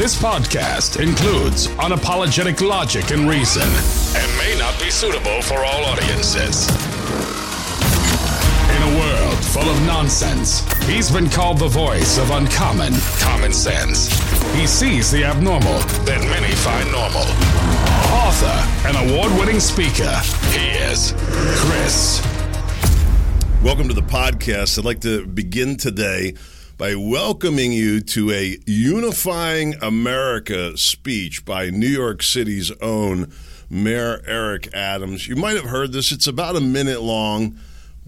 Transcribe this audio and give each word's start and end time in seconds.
This 0.00 0.16
podcast 0.18 0.98
includes 0.98 1.66
unapologetic 1.76 2.66
logic 2.66 3.10
and 3.10 3.28
reason 3.28 3.68
and 4.16 4.38
may 4.38 4.58
not 4.58 4.80
be 4.80 4.88
suitable 4.88 5.42
for 5.42 5.58
all 5.62 5.84
audiences. 5.84 6.70
In 8.70 8.82
a 8.82 8.98
world 8.98 9.44
full 9.44 9.68
of 9.68 9.78
nonsense, 9.82 10.64
he's 10.84 11.10
been 11.10 11.28
called 11.28 11.58
the 11.58 11.68
voice 11.68 12.16
of 12.16 12.30
uncommon 12.30 12.94
common 13.18 13.52
sense. 13.52 14.08
He 14.54 14.66
sees 14.66 15.10
the 15.10 15.22
abnormal 15.22 15.80
that 16.06 16.24
many 16.30 16.54
find 16.54 16.90
normal. 16.90 17.26
Author 18.24 18.88
and 18.88 19.10
award 19.10 19.38
winning 19.38 19.60
speaker, 19.60 20.16
he 20.48 20.78
is 20.78 21.12
Chris. 21.60 22.22
Welcome 23.62 23.88
to 23.88 23.94
the 23.94 24.00
podcast. 24.00 24.78
I'd 24.78 24.86
like 24.86 25.00
to 25.00 25.26
begin 25.26 25.76
today 25.76 26.36
by 26.80 26.94
welcoming 26.94 27.74
you 27.74 28.00
to 28.00 28.30
a 28.30 28.56
Unifying 28.64 29.74
America 29.82 30.78
speech 30.78 31.44
by 31.44 31.68
New 31.68 31.86
York 31.86 32.22
City's 32.22 32.72
own 32.80 33.30
Mayor 33.68 34.22
Eric 34.26 34.72
Adams. 34.72 35.28
You 35.28 35.36
might 35.36 35.56
have 35.56 35.66
heard 35.66 35.92
this, 35.92 36.10
it's 36.10 36.26
about 36.26 36.56
a 36.56 36.60
minute 36.60 37.02
long, 37.02 37.58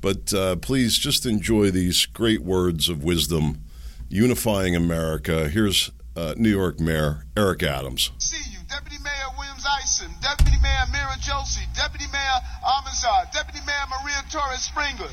but 0.00 0.32
uh, 0.32 0.56
please 0.56 0.96
just 0.96 1.26
enjoy 1.26 1.70
these 1.70 2.06
great 2.06 2.40
words 2.40 2.88
of 2.88 3.04
wisdom. 3.04 3.60
Unifying 4.08 4.74
America. 4.74 5.50
Here's 5.50 5.90
uh, 6.16 6.32
New 6.38 6.48
York 6.48 6.80
Mayor 6.80 7.26
Eric 7.36 7.62
Adams. 7.62 8.10
See 8.16 8.38
you, 8.52 8.58
Deputy 8.70 8.96
Mayor 9.04 9.36
Williams 9.36 9.66
Isom, 9.82 10.12
Deputy 10.22 10.56
Mayor 10.62 10.86
Meera 10.88 11.20
Joshi, 11.20 11.66
Deputy 11.76 12.06
Mayor 12.10 12.40
Almanzar, 12.64 13.30
Deputy 13.32 13.60
Mayor 13.66 13.84
Maria 13.90 14.22
Torres 14.30 14.62
Springer. 14.62 15.12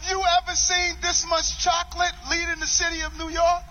Have 0.00 0.10
you 0.10 0.22
ever 0.42 0.56
seen 0.56 0.96
this 1.02 1.26
much 1.28 1.58
chocolate 1.58 2.12
leading 2.30 2.60
the 2.60 2.66
city 2.66 3.02
of 3.02 3.16
New 3.18 3.28
York? 3.28 3.62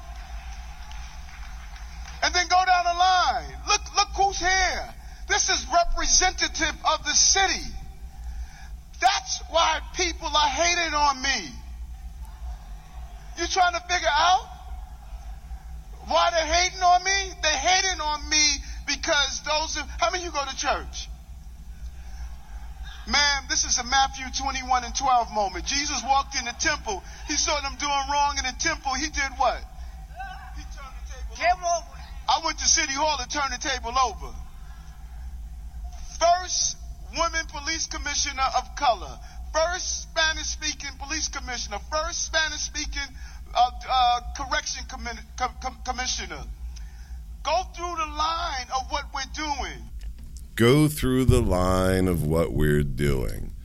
And 2.21 2.33
then 2.35 2.47
go 2.47 2.63
down 2.65 2.83
the 2.85 2.99
line. 2.99 3.57
Look, 3.67 3.81
look 3.95 4.07
who's 4.15 4.37
here. 4.37 4.93
This 5.27 5.49
is 5.49 5.65
representative 5.73 6.75
of 6.85 7.03
the 7.03 7.13
city. 7.13 7.65
That's 9.01 9.41
why 9.49 9.79
people 9.95 10.27
are 10.27 10.49
hating 10.49 10.93
on 10.93 11.21
me. 11.21 11.49
You 13.39 13.47
trying 13.47 13.73
to 13.73 13.81
figure 13.81 14.07
out 14.11 14.45
why 16.07 16.29
they're 16.31 16.45
hating 16.45 16.81
on 16.81 17.03
me? 17.03 17.33
They're 17.41 17.51
hating 17.51 18.01
on 18.01 18.29
me 18.29 18.57
because 18.85 19.41
those 19.43 19.77
of, 19.77 19.89
how 19.99 20.11
many 20.11 20.25
you 20.25 20.31
go 20.31 20.43
to 20.45 20.55
church? 20.55 21.09
Man, 23.09 23.43
this 23.49 23.65
is 23.65 23.77
a 23.79 23.83
Matthew 23.83 24.25
21 24.37 24.83
and 24.83 24.95
12 24.95 25.33
moment. 25.33 25.65
Jesus 25.65 26.03
walked 26.05 26.37
in 26.37 26.45
the 26.45 26.53
temple. 26.59 27.01
He 27.27 27.33
saw 27.35 27.59
them 27.61 27.73
doing 27.79 28.05
wrong 28.11 28.37
in 28.37 28.45
the 28.45 28.53
temple. 28.59 28.93
He 28.93 29.09
did 29.09 29.31
what? 29.37 29.57
He 30.55 30.61
turned 30.61 30.93
the 30.93 31.35
table 31.41 31.65
over. 31.65 31.89
I 32.29 32.41
went 32.45 32.59
to 32.59 32.67
City 32.67 32.93
Hall 32.93 33.17
to 33.17 33.27
turn 33.27 33.49
the 33.49 33.57
table 33.57 33.93
over. 33.97 34.29
First 36.21 36.77
woman 37.17 37.45
police 37.49 37.87
commissioner 37.87 38.45
of 38.57 38.75
color. 38.75 39.17
First 39.53 40.03
Spanish 40.03 40.45
speaking 40.45 40.91
police 41.01 41.29
commissioner. 41.29 41.79
First 41.89 42.25
Spanish 42.25 42.61
speaking 42.61 43.09
uh, 43.55 43.71
uh, 43.89 44.19
correction 44.37 44.85
commi- 44.85 45.25
com- 45.37 45.81
commissioner. 45.83 46.43
Go 47.41 47.63
through 47.75 47.95
the 47.97 48.11
line 48.13 48.67
of 48.75 48.91
what 48.91 49.05
we're 49.15 49.33
doing 49.33 49.81
go 50.59 50.89
through 50.89 51.23
the 51.23 51.41
line 51.41 52.05
of 52.05 52.27
what 52.27 52.51
we're 52.51 52.83
doing. 52.83 53.55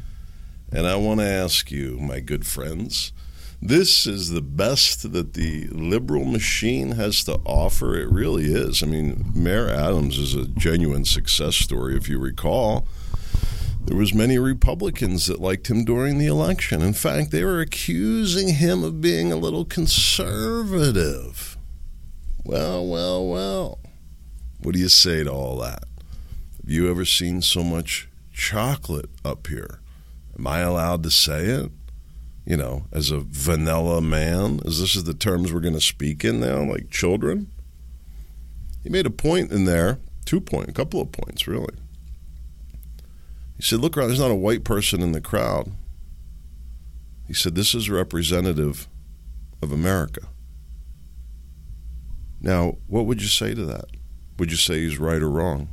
And 0.70 0.86
I 0.86 0.94
want 0.94 1.18
to 1.18 1.26
ask 1.26 1.72
you, 1.72 1.98
my 1.98 2.20
good 2.20 2.46
friends, 2.46 3.10
this 3.60 4.06
is 4.06 4.30
the 4.30 4.40
best 4.40 5.10
that 5.12 5.34
the 5.34 5.66
liberal 5.72 6.24
machine 6.24 6.92
has 6.92 7.24
to 7.24 7.40
offer. 7.44 7.98
It 7.98 8.08
really 8.10 8.44
is. 8.44 8.80
I 8.80 8.86
mean, 8.86 9.32
Mayor 9.34 9.68
Adams 9.68 10.18
is 10.18 10.36
a 10.36 10.46
genuine 10.46 11.04
success 11.04 11.56
story. 11.56 11.96
If 11.96 12.08
you 12.08 12.20
recall, 12.20 12.86
there 13.84 13.96
was 13.96 14.14
many 14.14 14.38
Republicans 14.38 15.26
that 15.26 15.40
liked 15.40 15.66
him 15.68 15.84
during 15.84 16.18
the 16.18 16.26
election. 16.26 16.80
In 16.80 16.92
fact, 16.94 17.32
they 17.32 17.42
were 17.42 17.60
accusing 17.60 18.54
him 18.54 18.84
of 18.84 19.00
being 19.00 19.32
a 19.32 19.36
little 19.36 19.64
conservative. 19.64 21.56
Well, 22.44 22.86
well, 22.86 23.26
well. 23.26 23.80
What 24.62 24.74
do 24.74 24.78
you 24.78 24.88
say 24.88 25.24
to 25.24 25.30
all 25.32 25.58
that? 25.58 25.82
Have 26.64 26.70
you 26.70 26.90
ever 26.90 27.04
seen 27.04 27.42
so 27.42 27.62
much 27.62 28.08
chocolate 28.32 29.10
up 29.22 29.48
here? 29.48 29.80
Am 30.38 30.46
I 30.46 30.60
allowed 30.60 31.02
to 31.02 31.10
say 31.10 31.44
it? 31.44 31.70
You 32.46 32.56
know, 32.56 32.86
as 32.90 33.10
a 33.10 33.20
vanilla 33.20 34.00
man, 34.00 34.60
as 34.64 34.80
this 34.80 34.96
is 34.96 35.04
the 35.04 35.12
terms 35.12 35.52
we're 35.52 35.60
going 35.60 35.74
to 35.74 35.80
speak 35.80 36.24
in 36.24 36.40
now, 36.40 36.64
like 36.64 36.88
children. 36.88 37.52
He 38.82 38.88
made 38.88 39.04
a 39.04 39.10
point 39.10 39.52
in 39.52 39.66
there, 39.66 39.98
two 40.24 40.40
point, 40.40 40.70
a 40.70 40.72
couple 40.72 41.02
of 41.02 41.12
points 41.12 41.46
really. 41.46 41.74
He 43.58 43.62
said, 43.62 43.80
"Look 43.80 43.98
around. 43.98 44.08
There's 44.08 44.18
not 44.18 44.30
a 44.30 44.34
white 44.34 44.64
person 44.64 45.02
in 45.02 45.12
the 45.12 45.20
crowd." 45.20 45.70
He 47.26 47.34
said, 47.34 47.56
"This 47.56 47.74
is 47.74 47.90
a 47.90 47.92
representative 47.92 48.88
of 49.60 49.70
America." 49.70 50.28
Now, 52.40 52.78
what 52.86 53.04
would 53.04 53.20
you 53.20 53.28
say 53.28 53.52
to 53.52 53.66
that? 53.66 53.84
Would 54.38 54.50
you 54.50 54.56
say 54.56 54.80
he's 54.80 54.98
right 54.98 55.20
or 55.20 55.30
wrong? 55.30 55.68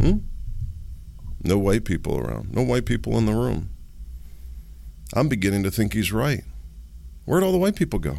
Hmm? 0.00 0.18
No 1.42 1.58
white 1.58 1.84
people 1.84 2.18
around. 2.18 2.52
No 2.52 2.62
white 2.62 2.86
people 2.86 3.16
in 3.18 3.26
the 3.26 3.34
room. 3.34 3.70
I'm 5.14 5.28
beginning 5.28 5.62
to 5.62 5.70
think 5.70 5.92
he's 5.92 6.12
right. 6.12 6.44
Where'd 7.24 7.42
all 7.42 7.52
the 7.52 7.58
white 7.58 7.76
people 7.76 7.98
go? 7.98 8.18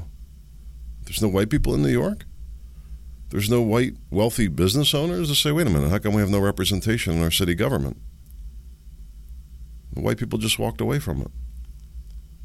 There's 1.03 1.21
no 1.21 1.27
white 1.27 1.49
people 1.49 1.73
in 1.73 1.83
New 1.83 1.89
York? 1.89 2.25
There's 3.29 3.49
no 3.49 3.61
white 3.61 3.95
wealthy 4.09 4.47
business 4.47 4.93
owners 4.93 5.29
to 5.29 5.35
say, 5.35 5.51
wait 5.51 5.67
a 5.67 5.69
minute, 5.69 5.89
how 5.89 5.99
come 5.99 6.13
we 6.13 6.21
have 6.21 6.29
no 6.29 6.39
representation 6.39 7.13
in 7.13 7.23
our 7.23 7.31
city 7.31 7.55
government? 7.55 7.97
The 9.93 10.01
white 10.01 10.17
people 10.17 10.39
just 10.39 10.59
walked 10.59 10.79
away 10.79 10.99
from 10.99 11.21
it. 11.21 11.31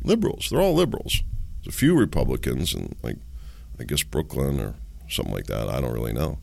Liberals, 0.03 0.49
they're 0.50 0.60
all 0.60 0.75
liberals. 0.75 1.22
There's 1.62 1.75
a 1.75 1.78
few 1.78 1.97
Republicans 1.97 2.75
and 2.75 2.97
like 3.03 3.19
I 3.78 3.84
guess 3.84 4.03
Brooklyn 4.03 4.60
or 4.60 4.75
something 5.09 5.34
like 5.34 5.47
that. 5.47 5.69
I 5.69 5.81
don't 5.81 5.93
really 5.93 6.12
know. 6.12 6.38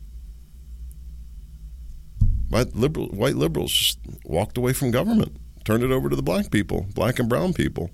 White, 2.50 2.74
liberal, 2.74 3.06
white 3.06 3.36
liberals 3.36 3.72
just 3.72 3.98
walked 4.24 4.58
away 4.58 4.72
from 4.72 4.90
government, 4.90 5.36
turned 5.64 5.84
it 5.84 5.92
over 5.92 6.10
to 6.10 6.16
the 6.16 6.22
black 6.22 6.50
people, 6.50 6.86
black 6.94 7.18
and 7.18 7.28
brown 7.28 7.54
people. 7.54 7.90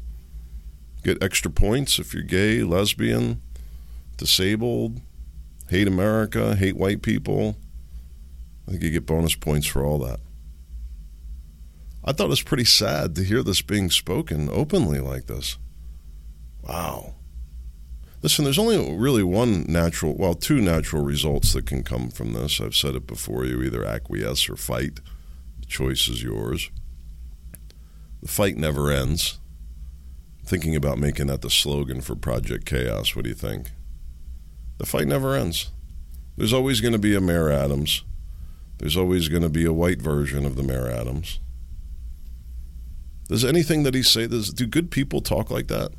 Get 1.04 1.22
extra 1.22 1.50
points 1.50 1.98
if 1.98 2.14
you're 2.14 2.22
gay, 2.22 2.62
lesbian, 2.62 3.42
disabled, 4.16 5.00
hate 5.68 5.86
America, 5.86 6.56
hate 6.56 6.76
white 6.76 7.02
people. 7.02 7.56
I 8.66 8.72
think 8.72 8.82
you 8.82 8.90
get 8.90 9.04
bonus 9.04 9.34
points 9.34 9.66
for 9.66 9.84
all 9.84 9.98
that. 9.98 10.20
I 12.02 12.12
thought 12.12 12.26
it 12.26 12.30
was 12.30 12.42
pretty 12.42 12.64
sad 12.64 13.14
to 13.16 13.24
hear 13.24 13.42
this 13.42 13.60
being 13.60 13.90
spoken 13.90 14.48
openly 14.50 15.00
like 15.00 15.26
this. 15.26 15.58
Wow. 16.62 17.15
Listen, 18.26 18.44
there's 18.44 18.58
only 18.58 18.92
really 18.96 19.22
one 19.22 19.64
natural, 19.68 20.16
well, 20.16 20.34
two 20.34 20.60
natural 20.60 21.04
results 21.04 21.52
that 21.52 21.64
can 21.64 21.84
come 21.84 22.10
from 22.10 22.32
this. 22.32 22.60
I've 22.60 22.74
said 22.74 22.96
it 22.96 23.06
before 23.06 23.44
you 23.44 23.62
either 23.62 23.84
acquiesce 23.84 24.50
or 24.50 24.56
fight. 24.56 24.98
The 25.60 25.66
choice 25.66 26.08
is 26.08 26.24
yours. 26.24 26.68
The 28.20 28.26
fight 28.26 28.56
never 28.56 28.90
ends. 28.90 29.38
Thinking 30.44 30.74
about 30.74 30.98
making 30.98 31.28
that 31.28 31.42
the 31.42 31.50
slogan 31.50 32.00
for 32.00 32.16
Project 32.16 32.66
Chaos, 32.66 33.14
what 33.14 33.22
do 33.22 33.28
you 33.28 33.36
think? 33.36 33.70
The 34.78 34.86
fight 34.86 35.06
never 35.06 35.36
ends. 35.36 35.70
There's 36.36 36.52
always 36.52 36.80
going 36.80 36.94
to 36.94 36.98
be 36.98 37.14
a 37.14 37.20
Mayor 37.20 37.48
Adams. 37.48 38.02
There's 38.78 38.96
always 38.96 39.28
going 39.28 39.42
to 39.42 39.48
be 39.48 39.64
a 39.64 39.72
white 39.72 40.02
version 40.02 40.44
of 40.44 40.56
the 40.56 40.64
Mayor 40.64 40.88
Adams. 40.88 41.38
Does 43.28 43.44
anything 43.44 43.84
that 43.84 43.94
he 43.94 44.02
say, 44.02 44.26
does, 44.26 44.52
do 44.52 44.66
good 44.66 44.90
people 44.90 45.20
talk 45.20 45.48
like 45.48 45.68
that? 45.68 45.92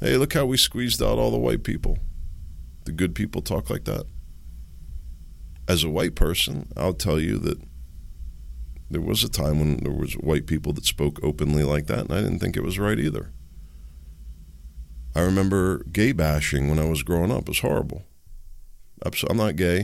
Hey, 0.00 0.16
look 0.16 0.32
how 0.32 0.46
we 0.46 0.56
squeezed 0.56 1.02
out 1.02 1.18
all 1.18 1.30
the 1.30 1.38
white 1.38 1.62
people. 1.62 1.98
The 2.86 2.92
good 2.92 3.14
people 3.14 3.42
talk 3.42 3.68
like 3.68 3.84
that. 3.84 4.06
As 5.68 5.84
a 5.84 5.90
white 5.90 6.14
person, 6.14 6.72
I'll 6.74 6.94
tell 6.94 7.20
you 7.20 7.36
that 7.38 7.60
there 8.90 9.02
was 9.02 9.22
a 9.22 9.28
time 9.28 9.58
when 9.58 9.76
there 9.84 9.92
was 9.92 10.14
white 10.14 10.46
people 10.46 10.72
that 10.72 10.86
spoke 10.86 11.20
openly 11.22 11.64
like 11.64 11.86
that, 11.86 12.00
and 12.00 12.12
I 12.12 12.22
didn't 12.22 12.38
think 12.38 12.56
it 12.56 12.64
was 12.64 12.78
right 12.78 12.98
either. 12.98 13.30
I 15.14 15.20
remember 15.20 15.84
gay 15.92 16.12
bashing 16.12 16.70
when 16.70 16.78
I 16.78 16.88
was 16.88 17.02
growing 17.02 17.30
up. 17.30 17.42
It 17.42 17.48
was 17.48 17.60
horrible. 17.60 18.04
I'm 19.04 19.36
not 19.36 19.56
gay. 19.56 19.80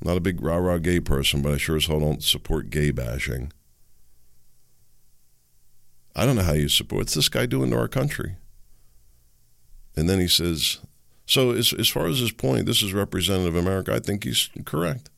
I'm 0.00 0.08
not 0.08 0.16
a 0.16 0.20
big 0.20 0.40
rah 0.40 0.56
rah 0.56 0.78
gay 0.78 0.98
person, 0.98 1.42
but 1.42 1.52
I 1.52 1.56
sure 1.58 1.76
as 1.76 1.86
hell 1.86 2.00
don't 2.00 2.22
support 2.22 2.70
gay 2.70 2.90
bashing. 2.90 3.52
I 6.16 6.24
don't 6.24 6.36
know 6.36 6.42
how 6.42 6.54
you 6.54 6.68
support. 6.68 7.00
What's 7.00 7.14
this 7.14 7.28
guy 7.28 7.44
doing 7.44 7.70
to 7.70 7.76
our 7.76 7.88
country? 7.88 8.36
And 9.96 10.08
then 10.08 10.20
he 10.20 10.28
says, 10.28 10.78
so 11.26 11.52
as, 11.52 11.72
as 11.72 11.88
far 11.88 12.06
as 12.06 12.18
his 12.18 12.32
point, 12.32 12.66
this 12.66 12.82
is 12.82 12.92
representative 12.92 13.54
America, 13.54 13.94
I 13.94 14.00
think 14.00 14.24
he's 14.24 14.50
correct. 14.64 15.10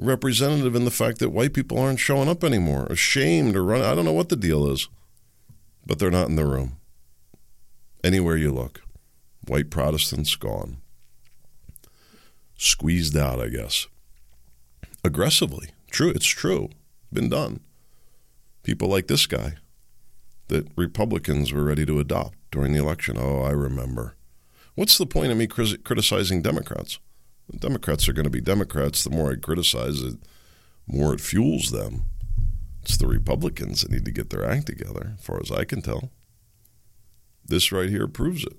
Representative 0.00 0.74
in 0.74 0.84
the 0.84 0.90
fact 0.90 1.18
that 1.18 1.30
white 1.30 1.52
people 1.52 1.78
aren't 1.78 1.98
showing 1.98 2.28
up 2.28 2.44
anymore, 2.44 2.86
ashamed 2.88 3.56
or 3.56 3.64
running. 3.64 3.86
I 3.86 3.94
don't 3.94 4.04
know 4.04 4.12
what 4.12 4.28
the 4.28 4.36
deal 4.36 4.70
is, 4.70 4.88
but 5.84 5.98
they're 5.98 6.10
not 6.10 6.28
in 6.28 6.36
the 6.36 6.46
room. 6.46 6.76
Anywhere 8.04 8.36
you 8.36 8.52
look, 8.52 8.82
white 9.46 9.70
Protestants 9.70 10.36
gone. 10.36 10.78
squeezed 12.56 13.16
out, 13.16 13.40
I 13.40 13.48
guess, 13.48 13.86
aggressively. 15.04 15.70
True, 15.90 16.10
it's 16.10 16.26
true. 16.26 16.70
Been 17.12 17.28
done. 17.28 17.60
People 18.62 18.88
like 18.88 19.06
this 19.06 19.26
guy 19.26 19.54
that 20.48 20.68
Republicans 20.76 21.52
were 21.52 21.64
ready 21.64 21.86
to 21.86 22.00
adopt 22.00 22.38
during 22.50 22.72
the 22.72 22.80
election. 22.80 23.16
Oh, 23.18 23.42
I 23.42 23.50
remember. 23.50 24.16
What's 24.74 24.98
the 24.98 25.06
point 25.06 25.30
of 25.30 25.38
me 25.38 25.46
criticizing 25.46 26.42
Democrats? 26.42 26.98
Democrats 27.58 28.08
are 28.08 28.12
going 28.12 28.24
to 28.24 28.30
be 28.30 28.40
Democrats. 28.40 29.04
The 29.04 29.10
more 29.10 29.32
I 29.32 29.36
criticize 29.36 30.02
it, 30.02 30.20
the 30.86 30.96
more 30.96 31.14
it 31.14 31.20
fuels 31.20 31.70
them. 31.70 32.04
It's 32.82 32.96
the 32.96 33.06
Republicans 33.06 33.82
that 33.82 33.90
need 33.90 34.04
to 34.04 34.10
get 34.10 34.30
their 34.30 34.44
act 34.44 34.66
together, 34.66 35.14
as 35.18 35.24
far 35.24 35.40
as 35.40 35.50
I 35.50 35.64
can 35.64 35.82
tell. 35.82 36.10
This 37.44 37.72
right 37.72 37.88
here 37.88 38.06
proves 38.06 38.44
it. 38.44 38.56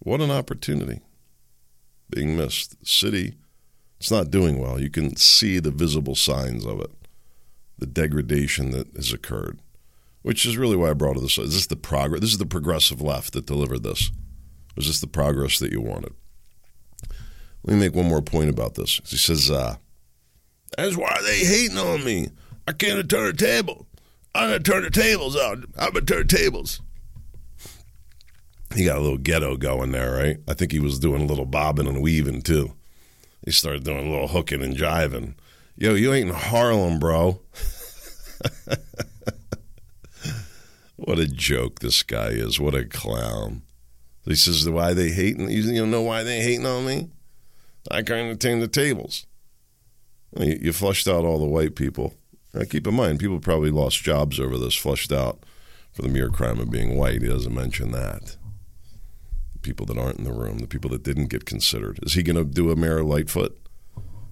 What 0.00 0.20
an 0.20 0.30
opportunity 0.30 1.00
being 2.10 2.36
missed. 2.36 2.80
The 2.80 2.86
city, 2.86 3.36
it's 3.98 4.10
not 4.10 4.30
doing 4.30 4.58
well. 4.58 4.80
You 4.80 4.90
can 4.90 5.16
see 5.16 5.58
the 5.58 5.70
visible 5.70 6.14
signs 6.14 6.64
of 6.64 6.80
it, 6.80 6.90
the 7.78 7.86
degradation 7.86 8.70
that 8.70 8.94
has 8.96 9.12
occurred, 9.12 9.60
which 10.28 10.44
is 10.44 10.58
really 10.58 10.76
why 10.76 10.90
I 10.90 10.92
brought 10.92 11.16
it 11.16 11.20
this. 11.20 11.38
Is 11.38 11.54
this 11.54 11.66
the 11.68 11.74
progress? 11.74 12.20
This 12.20 12.32
is 12.32 12.38
the 12.38 12.44
progressive 12.44 13.00
left 13.00 13.32
that 13.32 13.46
delivered 13.46 13.82
this. 13.82 14.10
Was 14.76 14.86
this 14.86 15.00
the 15.00 15.06
progress 15.06 15.58
that 15.58 15.72
you 15.72 15.80
wanted? 15.80 16.12
Let 17.64 17.72
me 17.72 17.80
make 17.80 17.94
one 17.94 18.10
more 18.10 18.20
point 18.20 18.50
about 18.50 18.74
this. 18.74 19.00
He 19.06 19.16
says, 19.16 19.50
uh, 19.50 19.76
"That's 20.76 20.98
why 20.98 21.18
they 21.22 21.46
hating 21.46 21.78
on 21.78 22.04
me. 22.04 22.28
I 22.66 22.72
can't 22.72 23.08
turn 23.08 23.30
a 23.30 23.32
table. 23.32 23.86
I'm 24.34 24.50
gonna 24.50 24.60
turn 24.60 24.82
the 24.82 24.90
tables 24.90 25.34
out. 25.34 25.64
I'm 25.78 25.94
gonna 25.94 26.04
turn 26.04 26.28
tables." 26.28 26.82
He 28.74 28.84
got 28.84 28.98
a 28.98 29.00
little 29.00 29.16
ghetto 29.16 29.56
going 29.56 29.92
there, 29.92 30.12
right? 30.12 30.36
I 30.46 30.52
think 30.52 30.72
he 30.72 30.78
was 30.78 30.98
doing 30.98 31.22
a 31.22 31.26
little 31.26 31.46
bobbing 31.46 31.86
and 31.86 32.02
weaving 32.02 32.42
too. 32.42 32.74
He 33.46 33.50
started 33.50 33.82
doing 33.82 34.06
a 34.06 34.10
little 34.10 34.28
hooking 34.28 34.62
and 34.62 34.76
jiving. 34.76 35.36
Yo, 35.74 35.94
you 35.94 36.12
ain't 36.12 36.28
in 36.28 36.34
Harlem, 36.34 36.98
bro. 36.98 37.40
what 40.98 41.18
a 41.18 41.28
joke 41.28 41.78
this 41.78 42.02
guy 42.02 42.28
is. 42.28 42.58
What 42.58 42.74
a 42.74 42.84
clown. 42.84 43.62
He 44.24 44.34
says, 44.34 44.68
why 44.68 44.92
they 44.92 45.10
hating? 45.10 45.48
You 45.48 45.86
know 45.86 46.02
why 46.02 46.22
they 46.22 46.40
hating 46.42 46.66
on 46.66 46.84
me? 46.84 47.08
I 47.90 48.02
can't 48.02 48.30
attend 48.30 48.60
the 48.60 48.68
tables. 48.68 49.24
You, 50.36 50.58
you 50.60 50.72
flushed 50.72 51.08
out 51.08 51.24
all 51.24 51.38
the 51.38 51.46
white 51.46 51.76
people. 51.76 52.14
Now, 52.52 52.64
keep 52.68 52.86
in 52.86 52.94
mind, 52.94 53.20
people 53.20 53.38
probably 53.38 53.70
lost 53.70 54.02
jobs 54.02 54.40
over 54.40 54.58
this, 54.58 54.74
flushed 54.74 55.12
out 55.12 55.44
for 55.92 56.02
the 56.02 56.08
mere 56.08 56.28
crime 56.28 56.58
of 56.58 56.70
being 56.70 56.96
white. 56.98 57.22
He 57.22 57.28
doesn't 57.28 57.54
mention 57.54 57.92
that 57.92 58.36
The 59.54 59.60
people 59.60 59.86
that 59.86 59.98
aren't 59.98 60.18
in 60.18 60.24
the 60.24 60.32
room, 60.32 60.58
the 60.58 60.66
people 60.66 60.90
that 60.90 61.04
didn't 61.04 61.28
get 61.28 61.44
considered. 61.46 62.00
Is 62.02 62.14
he 62.14 62.22
going 62.22 62.36
to 62.36 62.44
do 62.44 62.70
a 62.70 62.76
Mayor 62.76 63.04
Lightfoot 63.04 63.56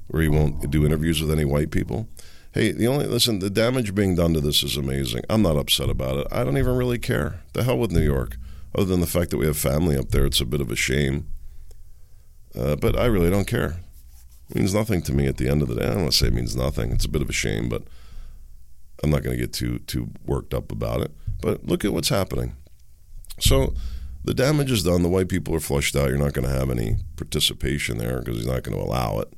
where 0.08 0.22
he 0.22 0.28
won't 0.28 0.68
do 0.70 0.84
interviews 0.84 1.20
with 1.20 1.30
any 1.30 1.44
white 1.44 1.70
people? 1.70 2.08
Hey, 2.56 2.72
the 2.72 2.86
only 2.86 3.04
listen, 3.04 3.40
the 3.40 3.50
damage 3.50 3.94
being 3.94 4.14
done 4.14 4.32
to 4.32 4.40
this 4.40 4.62
is 4.62 4.78
amazing. 4.78 5.24
I'm 5.28 5.42
not 5.42 5.58
upset 5.58 5.90
about 5.90 6.16
it. 6.16 6.26
I 6.32 6.42
don't 6.42 6.56
even 6.56 6.74
really 6.74 6.98
care. 6.98 7.40
The 7.52 7.64
hell 7.64 7.76
with 7.76 7.92
New 7.92 8.00
York. 8.00 8.38
Other 8.74 8.86
than 8.86 9.00
the 9.00 9.06
fact 9.06 9.30
that 9.30 9.36
we 9.36 9.44
have 9.44 9.58
family 9.58 9.94
up 9.94 10.08
there, 10.08 10.24
it's 10.24 10.40
a 10.40 10.46
bit 10.46 10.62
of 10.62 10.70
a 10.70 10.76
shame. 10.76 11.26
Uh, 12.58 12.74
but 12.74 12.98
I 12.98 13.04
really 13.04 13.28
don't 13.28 13.46
care. 13.46 13.76
It 14.48 14.56
means 14.56 14.72
nothing 14.72 15.02
to 15.02 15.12
me 15.12 15.26
at 15.26 15.36
the 15.36 15.50
end 15.50 15.60
of 15.60 15.68
the 15.68 15.74
day. 15.74 15.84
I 15.84 15.88
don't 15.90 16.00
want 16.00 16.12
to 16.12 16.16
say 16.16 16.28
it 16.28 16.32
means 16.32 16.56
nothing. 16.56 16.92
It's 16.92 17.04
a 17.04 17.10
bit 17.10 17.20
of 17.20 17.28
a 17.28 17.34
shame, 17.34 17.68
but 17.68 17.82
I'm 19.02 19.10
not 19.10 19.22
going 19.22 19.36
to 19.36 19.42
get 19.42 19.52
too 19.52 19.80
too 19.80 20.12
worked 20.24 20.54
up 20.54 20.72
about 20.72 21.02
it. 21.02 21.10
But 21.42 21.66
look 21.66 21.84
at 21.84 21.92
what's 21.92 22.08
happening. 22.08 22.56
So 23.38 23.74
the 24.24 24.32
damage 24.32 24.70
is 24.70 24.82
done. 24.82 25.02
The 25.02 25.10
white 25.10 25.28
people 25.28 25.54
are 25.54 25.60
flushed 25.60 25.94
out. 25.94 26.08
You're 26.08 26.16
not 26.16 26.32
going 26.32 26.48
to 26.48 26.58
have 26.58 26.70
any 26.70 26.96
participation 27.16 27.98
there 27.98 28.20
because 28.20 28.38
he's 28.38 28.46
not 28.46 28.62
going 28.62 28.78
to 28.78 28.82
allow 28.82 29.20
it. 29.20 29.30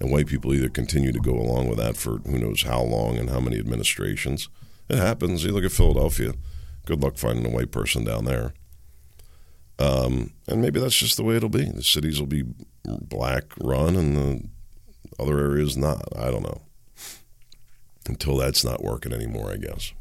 And 0.00 0.10
white 0.10 0.26
people 0.26 0.52
either 0.54 0.68
continue 0.68 1.12
to 1.12 1.20
go 1.20 1.34
along 1.34 1.68
with 1.68 1.78
that 1.78 1.96
for 1.96 2.18
who 2.18 2.38
knows 2.38 2.62
how 2.62 2.82
long 2.82 3.18
and 3.18 3.30
how 3.30 3.40
many 3.40 3.58
administrations. 3.58 4.48
It 4.88 4.98
happens. 4.98 5.44
You 5.44 5.52
look 5.52 5.64
at 5.64 5.72
Philadelphia. 5.72 6.32
Good 6.86 7.02
luck 7.02 7.16
finding 7.16 7.46
a 7.46 7.54
white 7.54 7.70
person 7.70 8.04
down 8.04 8.24
there. 8.24 8.54
Um, 9.78 10.32
and 10.48 10.60
maybe 10.60 10.80
that's 10.80 10.96
just 10.96 11.16
the 11.16 11.24
way 11.24 11.36
it'll 11.36 11.48
be. 11.48 11.64
The 11.64 11.82
cities 11.82 12.20
will 12.20 12.26
be 12.26 12.44
black 12.84 13.44
run 13.58 13.96
and 13.96 14.16
the 14.16 14.48
other 15.18 15.38
areas 15.38 15.76
not. 15.76 16.04
I 16.16 16.30
don't 16.30 16.42
know. 16.42 16.62
Until 18.06 18.36
that's 18.36 18.64
not 18.64 18.82
working 18.82 19.12
anymore, 19.12 19.52
I 19.52 19.56
guess. 19.56 19.92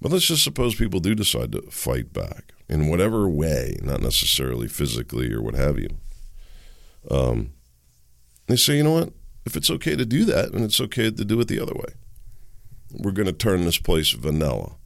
But 0.00 0.12
let's 0.12 0.26
just 0.26 0.42
suppose 0.42 0.74
people 0.74 1.00
do 1.00 1.14
decide 1.14 1.52
to 1.52 1.62
fight 1.70 2.12
back 2.12 2.52
in 2.68 2.88
whatever 2.88 3.28
way, 3.28 3.76
not 3.82 4.00
necessarily 4.00 4.66
physically 4.66 5.32
or 5.32 5.42
what 5.42 5.54
have 5.54 5.78
you. 5.78 5.88
Um, 7.10 7.52
they 8.50 8.56
say, 8.56 8.76
you 8.76 8.84
know 8.84 8.92
what? 8.92 9.12
If 9.46 9.56
it's 9.56 9.70
okay 9.70 9.96
to 9.96 10.04
do 10.04 10.24
that, 10.26 10.52
and 10.52 10.64
it's 10.64 10.80
okay 10.80 11.10
to 11.10 11.24
do 11.24 11.40
it 11.40 11.48
the 11.48 11.60
other 11.60 11.74
way, 11.74 11.94
we're 12.92 13.12
going 13.12 13.26
to 13.26 13.32
turn 13.32 13.64
this 13.64 13.78
place 13.78 14.10
vanilla. 14.10 14.76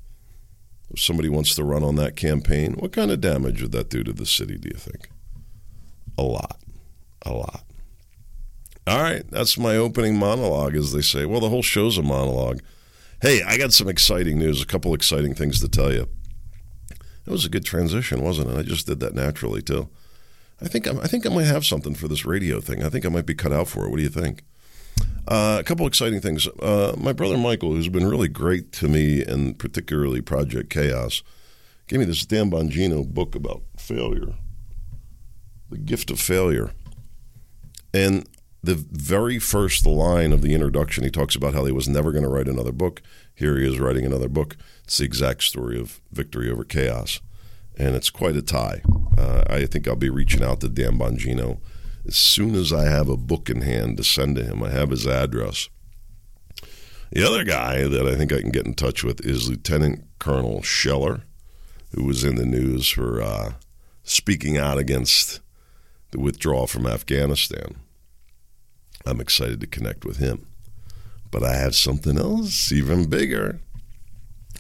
If 0.90 1.00
somebody 1.00 1.28
wants 1.28 1.54
to 1.56 1.64
run 1.64 1.82
on 1.82 1.96
that 1.96 2.16
campaign, 2.16 2.74
what 2.74 2.92
kind 2.92 3.10
of 3.10 3.20
damage 3.20 3.62
would 3.62 3.72
that 3.72 3.90
do 3.90 4.04
to 4.04 4.12
the 4.12 4.26
city, 4.26 4.58
do 4.58 4.68
you 4.72 4.78
think? 4.78 5.08
A 6.16 6.22
lot. 6.22 6.60
A 7.22 7.32
lot. 7.32 7.64
All 8.86 9.02
right, 9.02 9.28
that's 9.30 9.56
my 9.56 9.76
opening 9.76 10.18
monologue, 10.18 10.76
as 10.76 10.92
they 10.92 11.00
say. 11.00 11.24
Well, 11.24 11.40
the 11.40 11.48
whole 11.48 11.62
show's 11.62 11.96
a 11.96 12.02
monologue. 12.02 12.60
Hey, 13.22 13.42
I 13.42 13.56
got 13.56 13.72
some 13.72 13.88
exciting 13.88 14.38
news, 14.38 14.60
a 14.60 14.66
couple 14.66 14.92
exciting 14.92 15.34
things 15.34 15.60
to 15.60 15.68
tell 15.68 15.90
you. 15.92 16.06
That 17.24 17.30
was 17.32 17.46
a 17.46 17.50
good 17.50 17.64
transition, 17.64 18.20
wasn't 18.20 18.50
it? 18.50 18.58
I 18.58 18.62
just 18.62 18.86
did 18.86 19.00
that 19.00 19.14
naturally 19.14 19.62
too. 19.62 19.88
I 20.60 20.68
think 20.68 20.86
I'm, 20.86 21.00
I 21.00 21.06
think 21.06 21.26
I 21.26 21.30
might 21.30 21.46
have 21.46 21.66
something 21.66 21.94
for 21.94 22.08
this 22.08 22.24
radio 22.24 22.60
thing. 22.60 22.82
I 22.82 22.88
think 22.88 23.04
I 23.04 23.08
might 23.08 23.26
be 23.26 23.34
cut 23.34 23.52
out 23.52 23.68
for 23.68 23.84
it. 23.84 23.90
What 23.90 23.96
do 23.96 24.02
you 24.02 24.08
think? 24.08 24.44
Uh, 25.26 25.56
a 25.60 25.64
couple 25.64 25.86
exciting 25.86 26.20
things. 26.20 26.46
Uh, 26.60 26.94
my 26.98 27.12
brother 27.12 27.38
Michael, 27.38 27.72
who's 27.72 27.88
been 27.88 28.06
really 28.06 28.28
great 28.28 28.72
to 28.72 28.88
me, 28.88 29.22
and 29.22 29.58
particularly 29.58 30.20
Project 30.20 30.70
Chaos, 30.70 31.22
gave 31.88 31.98
me 31.98 32.04
this 32.04 32.26
Dan 32.26 32.50
Bongino 32.50 33.06
book 33.06 33.34
about 33.34 33.62
failure, 33.76 34.34
the 35.70 35.78
gift 35.78 36.10
of 36.10 36.20
failure, 36.20 36.72
and 37.92 38.28
the 38.62 38.74
very 38.74 39.38
first 39.38 39.86
line 39.86 40.32
of 40.32 40.40
the 40.40 40.54
introduction, 40.54 41.04
he 41.04 41.10
talks 41.10 41.36
about 41.36 41.54
how 41.54 41.64
he 41.64 41.72
was 41.72 41.88
never 41.88 42.12
going 42.12 42.24
to 42.24 42.30
write 42.30 42.48
another 42.48 42.72
book. 42.72 43.02
Here 43.34 43.58
he 43.58 43.66
is 43.66 43.78
writing 43.78 44.06
another 44.06 44.28
book. 44.28 44.56
It's 44.84 44.98
the 44.98 45.04
exact 45.04 45.42
story 45.42 45.78
of 45.78 46.00
victory 46.12 46.50
over 46.50 46.64
chaos, 46.64 47.20
and 47.76 47.94
it's 47.94 48.10
quite 48.10 48.36
a 48.36 48.42
tie. 48.42 48.82
Uh, 49.16 49.44
I 49.48 49.66
think 49.66 49.86
I'll 49.86 49.96
be 49.96 50.10
reaching 50.10 50.42
out 50.42 50.60
to 50.60 50.68
Dan 50.68 50.98
Bongino 50.98 51.58
as 52.06 52.16
soon 52.16 52.54
as 52.54 52.72
I 52.72 52.84
have 52.84 53.08
a 53.08 53.16
book 53.16 53.48
in 53.48 53.62
hand 53.62 53.96
to 53.96 54.04
send 54.04 54.36
to 54.36 54.44
him. 54.44 54.62
I 54.62 54.70
have 54.70 54.90
his 54.90 55.06
address. 55.06 55.68
The 57.10 57.26
other 57.26 57.44
guy 57.44 57.86
that 57.86 58.06
I 58.06 58.16
think 58.16 58.32
I 58.32 58.40
can 58.40 58.50
get 58.50 58.66
in 58.66 58.74
touch 58.74 59.04
with 59.04 59.24
is 59.24 59.48
Lieutenant 59.48 60.04
Colonel 60.18 60.62
Scheller, 60.62 61.22
who 61.94 62.04
was 62.04 62.24
in 62.24 62.34
the 62.34 62.46
news 62.46 62.88
for 62.88 63.22
uh, 63.22 63.52
speaking 64.02 64.58
out 64.58 64.78
against 64.78 65.40
the 66.10 66.18
withdrawal 66.18 66.66
from 66.66 66.86
Afghanistan. 66.86 67.76
I'm 69.06 69.20
excited 69.20 69.60
to 69.60 69.66
connect 69.66 70.04
with 70.04 70.16
him. 70.16 70.46
But 71.30 71.42
I 71.42 71.56
have 71.56 71.74
something 71.74 72.18
else 72.18 72.70
even 72.70 73.10
bigger. 73.10 73.60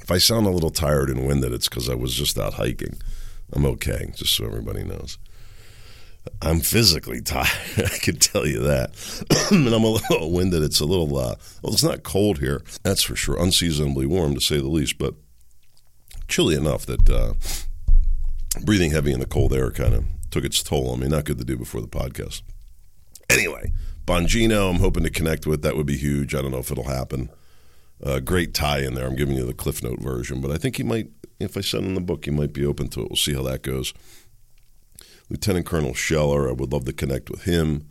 If 0.04 0.10
I 0.10 0.18
sound 0.18 0.46
a 0.46 0.50
little 0.50 0.68
tired 0.68 1.08
and 1.08 1.26
winded, 1.26 1.54
it's 1.54 1.66
because 1.66 1.88
I 1.88 1.94
was 1.94 2.12
just 2.12 2.38
out 2.38 2.54
hiking. 2.54 2.98
I'm 3.54 3.64
okay, 3.64 4.12
just 4.14 4.34
so 4.34 4.44
everybody 4.44 4.84
knows. 4.84 5.16
I'm 6.42 6.60
physically 6.60 7.20
tired. 7.22 7.48
I 7.78 7.96
can 8.02 8.16
tell 8.16 8.46
you 8.46 8.60
that. 8.60 8.90
and 9.50 9.66
I'm 9.66 9.82
a 9.82 9.88
little 9.88 10.30
winded. 10.30 10.62
It's 10.62 10.80
a 10.80 10.84
little, 10.84 11.16
uh, 11.16 11.36
well, 11.62 11.72
it's 11.72 11.82
not 11.82 12.02
cold 12.02 12.40
here. 12.40 12.62
That's 12.82 13.02
for 13.02 13.16
sure. 13.16 13.42
Unseasonably 13.42 14.04
warm, 14.04 14.34
to 14.34 14.42
say 14.42 14.58
the 14.58 14.68
least, 14.68 14.98
but 14.98 15.14
chilly 16.28 16.54
enough 16.54 16.84
that 16.84 17.08
uh, 17.08 17.32
breathing 18.62 18.90
heavy 18.90 19.10
in 19.10 19.20
the 19.20 19.26
cold 19.26 19.54
air 19.54 19.70
kind 19.70 19.94
of 19.94 20.04
took 20.30 20.44
its 20.44 20.62
toll 20.62 20.90
on 20.90 21.00
me. 21.00 21.08
Not 21.08 21.24
good 21.24 21.38
to 21.38 21.44
do 21.46 21.56
before 21.56 21.80
the 21.80 21.88
podcast. 21.88 22.42
Anyway, 23.30 23.72
Bongino, 24.04 24.68
I'm 24.68 24.80
hoping 24.80 25.04
to 25.04 25.10
connect 25.10 25.46
with. 25.46 25.62
That 25.62 25.76
would 25.76 25.86
be 25.86 25.96
huge. 25.96 26.34
I 26.34 26.42
don't 26.42 26.50
know 26.50 26.58
if 26.58 26.70
it'll 26.70 26.90
happen. 26.90 27.30
Uh, 28.02 28.20
great 28.20 28.54
tie 28.54 28.80
in 28.80 28.94
there. 28.94 29.06
I'm 29.06 29.16
giving 29.16 29.36
you 29.36 29.46
the 29.46 29.54
Cliff 29.54 29.82
Note 29.82 30.00
version, 30.00 30.40
but 30.40 30.50
I 30.50 30.56
think 30.56 30.76
he 30.76 30.82
might, 30.82 31.08
if 31.38 31.56
I 31.56 31.60
send 31.60 31.86
him 31.86 31.94
the 31.94 32.00
book, 32.00 32.24
he 32.24 32.30
might 32.30 32.52
be 32.52 32.66
open 32.66 32.88
to 32.88 33.00
it. 33.00 33.08
We'll 33.10 33.16
see 33.16 33.34
how 33.34 33.42
that 33.42 33.62
goes. 33.62 33.94
Lieutenant 35.30 35.66
Colonel 35.66 35.94
Scheller, 35.94 36.48
I 36.48 36.52
would 36.52 36.72
love 36.72 36.84
to 36.84 36.92
connect 36.92 37.30
with 37.30 37.44
him. 37.44 37.88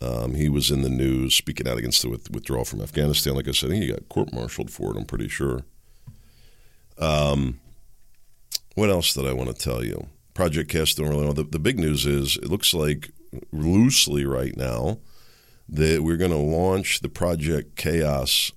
Um, 0.00 0.34
he 0.34 0.48
was 0.48 0.70
in 0.70 0.82
the 0.82 0.88
news 0.88 1.34
speaking 1.34 1.68
out 1.68 1.78
against 1.78 2.02
the 2.02 2.08
withdrawal 2.08 2.64
from 2.64 2.80
Afghanistan. 2.80 3.34
Like 3.34 3.46
I 3.46 3.52
said, 3.52 3.68
I 3.68 3.72
think 3.72 3.84
he 3.84 3.90
got 3.90 4.08
court 4.08 4.32
martialed 4.32 4.70
for 4.70 4.90
it, 4.90 4.98
I'm 4.98 5.04
pretty 5.04 5.28
sure. 5.28 5.62
Um, 6.98 7.60
what 8.74 8.90
else 8.90 9.12
did 9.12 9.26
I 9.26 9.32
want 9.32 9.54
to 9.54 9.54
tell 9.54 9.84
you? 9.84 10.08
Project 10.34 10.70
Cast 10.70 10.96
don't 10.96 11.08
really 11.08 11.26
know. 11.26 11.32
The, 11.32 11.44
the 11.44 11.58
big 11.58 11.78
news 11.78 12.06
is 12.06 12.36
it 12.36 12.48
looks 12.48 12.72
like 12.72 13.10
loosely 13.52 14.24
right 14.24 14.56
now 14.56 14.98
that 15.68 16.02
we're 16.02 16.16
going 16.16 16.30
to 16.30 16.36
launch 16.36 17.00
the 17.00 17.08
Project 17.08 17.76
Chaos 17.76 18.50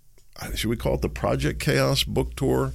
should 0.54 0.70
we 0.70 0.78
call 0.78 0.96
it 0.96 1.02
the 1.02 1.10
Project 1.10 1.60
Chaos 1.60 2.04
book 2.04 2.36
tour 2.36 2.74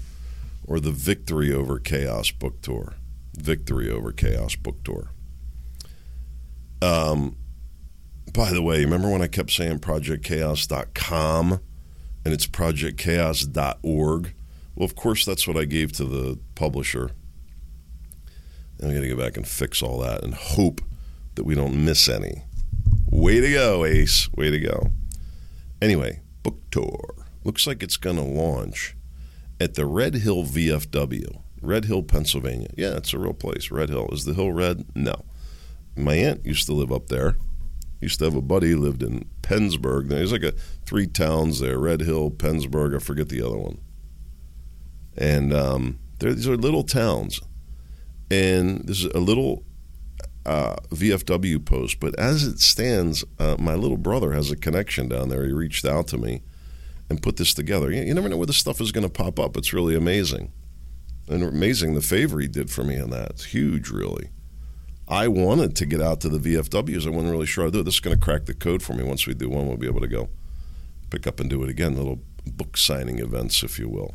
or 0.67 0.81
the 0.81 0.93
Victory 0.93 1.53
Over 1.53 1.79
Chaos 1.79 2.31
book 2.31 2.61
tour? 2.63 2.95
Victory 3.37 3.91
Over 3.91 4.13
Chaos 4.13 4.57
book 4.57 4.83
tour. 4.83 5.11
Um, 6.83 7.37
by 8.33 8.53
the 8.53 8.63
way, 8.63 8.85
remember 8.85 9.11
when 9.11 9.23
I 9.23 9.27
kept 9.27 9.51
saying 9.51 9.81
projectchaos.com 9.81 11.61
and 12.25 12.35
it's 12.35 12.47
projectchaos.org? 12.47 14.35
Well, 14.75 14.85
of 14.85 14.97
course, 14.97 15.25
that's 15.25 15.47
what 15.47 15.57
I 15.57 15.65
gave 15.65 15.93
to 15.93 16.05
the 16.05 16.39
publisher. 16.55 17.11
I'm 18.83 18.91
going 18.91 19.03
to 19.03 19.09
go 19.09 19.17
back 19.17 19.37
and 19.37 19.47
fix 19.47 19.83
all 19.83 19.99
that 19.99 20.23
and 20.23 20.33
hope 20.33 20.81
that 21.35 21.45
we 21.45 21.55
don't 21.55 21.85
miss 21.85 22.09
any. 22.09 22.45
Way 23.11 23.41
to 23.41 23.53
go, 23.53 23.85
Ace. 23.85 24.33
Way 24.33 24.51
to 24.51 24.59
go. 24.59 24.93
Anyway, 25.83 26.21
book 26.43 26.59
tour. 26.71 27.20
Looks 27.45 27.67
like 27.67 27.83
it's 27.83 27.97
going 27.97 28.17
to 28.17 28.23
launch 28.23 28.97
at 29.61 29.75
the 29.75 29.87
Red 29.87 30.15
Hill 30.17 30.45
VFW, 30.45 31.41
Red 31.61 31.85
Hill, 31.87 32.03
Pennsylvania. 32.03 32.69
Yeah, 32.77 32.97
it's 32.97 33.13
a 33.13 33.19
real 33.19 33.35
place. 33.35 33.71
Red 33.71 33.91
Hill. 33.91 34.09
Is 34.13 34.25
the 34.25 34.35
hill 34.35 34.53
red? 34.53 34.85
No. 34.95 35.25
My 35.97 36.15
aunt 36.15 36.45
used 36.45 36.67
to 36.67 36.73
live 36.73 36.93
up 36.93 37.09
there. 37.09 37.37
Used 38.01 38.19
to 38.21 38.25
have 38.27 38.35
a 38.35 38.43
buddy 38.43 38.71
who 38.71 38.79
lived 38.79 39.03
in 39.03 39.29
Pennsburg. 39.43 40.09
There's 40.09 40.33
like 40.33 40.43
a 40.43 40.53
three 40.87 41.07
towns 41.07 41.61
there: 41.61 41.79
Red 41.79 42.01
Hill, 42.01 42.31
Pennsburg. 42.31 42.95
I 42.95 42.99
forget 42.99 43.29
the 43.29 43.43
other 43.43 43.59
one. 43.59 43.79
And 45.17 45.53
um, 45.53 45.99
these 46.19 46.49
are 46.49 46.57
little 46.57 46.85
towns, 46.85 47.41
and 48.31 48.87
this 48.87 49.05
is 49.05 49.13
a 49.13 49.19
little 49.19 49.65
uh, 50.47 50.77
VFW 50.91 51.63
post. 51.63 52.01
But 52.01 52.19
as 52.19 52.45
it 52.45 52.61
stands, 52.61 53.23
uh, 53.39 53.57
my 53.59 53.75
little 53.75 53.99
brother 53.99 54.33
has 54.33 54.51
a 54.51 54.57
connection 54.57 55.09
down 55.09 55.29
there. 55.29 55.45
He 55.45 55.53
reached 55.53 55.85
out 55.85 56.07
to 56.09 56.17
me 56.17 56.43
and 57.11 57.23
put 57.23 57.37
this 57.37 57.53
together. 57.53 57.91
You, 57.91 58.03
you 58.03 58.15
never 58.15 58.29
know 58.29 58.37
where 58.37 58.47
this 58.47 58.57
stuff 58.57 58.81
is 58.81 58.93
going 58.93 59.07
to 59.07 59.13
pop 59.13 59.39
up. 59.39 59.57
It's 59.57 59.73
really 59.73 59.97
amazing. 59.97 60.53
And 61.29 61.43
amazing 61.43 61.95
the 61.95 62.01
favor 62.01 62.41
he 62.41 62.49
did 62.49 62.71
for 62.71 62.85
me 62.85 62.99
on 62.99 63.11
that. 63.11 63.31
It's 63.31 63.45
huge, 63.47 63.91
really. 63.91 64.31
I 65.07 65.27
wanted 65.27 65.75
to 65.77 65.87
get 65.87 66.01
out 66.01 66.21
to 66.21 66.29
the 66.29 66.39
VFWs. 66.39 67.07
I 67.07 67.11
wasn't 67.11 67.33
really 67.33 67.47
sure 67.47 67.67
I'd 67.67 67.73
do 67.73 67.81
it. 67.81 67.83
This 67.83 67.95
is 67.95 68.01
going 68.01 68.17
to 68.17 68.25
crack 68.25 68.47
the 68.47 68.55
code 68.55 68.83
for 68.83 68.95
me. 68.95 69.03
Once 69.03 69.27
we 69.27 69.35
do 69.35 69.51
one, 69.51 69.67
we'll 69.67 69.77
be 69.77 69.89
able 69.89 70.01
to 70.01 70.09
go 70.09 70.29
pick 71.11 71.27
up 71.27 71.41
and 71.41 71.51
do 71.51 71.63
it 71.65 71.69
again. 71.69 71.97
Little 71.97 72.21
book 72.47 72.77
signing 72.77 73.19
events, 73.19 73.65
if 73.65 73.79
you 73.79 73.89
will. 73.89 74.15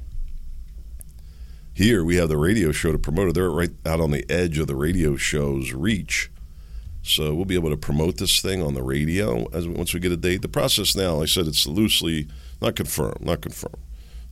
Here 1.74 2.06
we 2.06 2.16
have 2.16 2.30
the 2.30 2.38
radio 2.38 2.72
show 2.72 2.94
to 2.94 2.98
promote 2.98 3.28
it. 3.28 3.36
They're 3.36 3.52
right 3.52 3.72
out 3.86 4.00
on 4.00 4.12
the 4.12 4.25
edge 4.32 4.58
of 4.58 4.68
the 4.68 4.75
radio 4.78 5.18
show's 5.18 5.74
reach. 5.74 6.32
So 7.04 7.36
we'll 7.36 7.46
be 7.46 7.56
able 7.56 7.70
to 7.70 7.78
promote 7.78 8.18
this 8.18 8.42
thing 8.42 8.64
on 8.64 8.74
the 8.74 8.82
radio 8.82 9.48
as 9.52 9.68
once 9.68 9.94
we 9.94 10.00
get 10.00 10.14
a 10.14 10.18
date. 10.18 10.42
The 10.42 10.48
process 10.48 10.96
now, 10.96 11.22
I 11.22 11.25
said 11.25 11.46
it's 11.46 11.68
loosely 11.68 12.30
not 12.62 12.76
confirmed, 12.76 13.22
not 13.22 13.42
confirmed, 13.42 13.80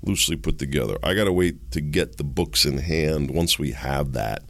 loosely 0.02 0.36
put 0.36 0.60
together. 0.60 0.98
I 1.04 1.14
got 1.14 1.26
to 1.26 1.34
wait 1.34 1.72
to 1.72 1.82
get 1.82 2.18
the 2.18 2.24
books 2.24 2.66
in 2.66 2.80
hand. 2.80 3.32
Once 3.32 3.60
we 3.60 3.72
have 3.72 4.14
that, 4.14 4.44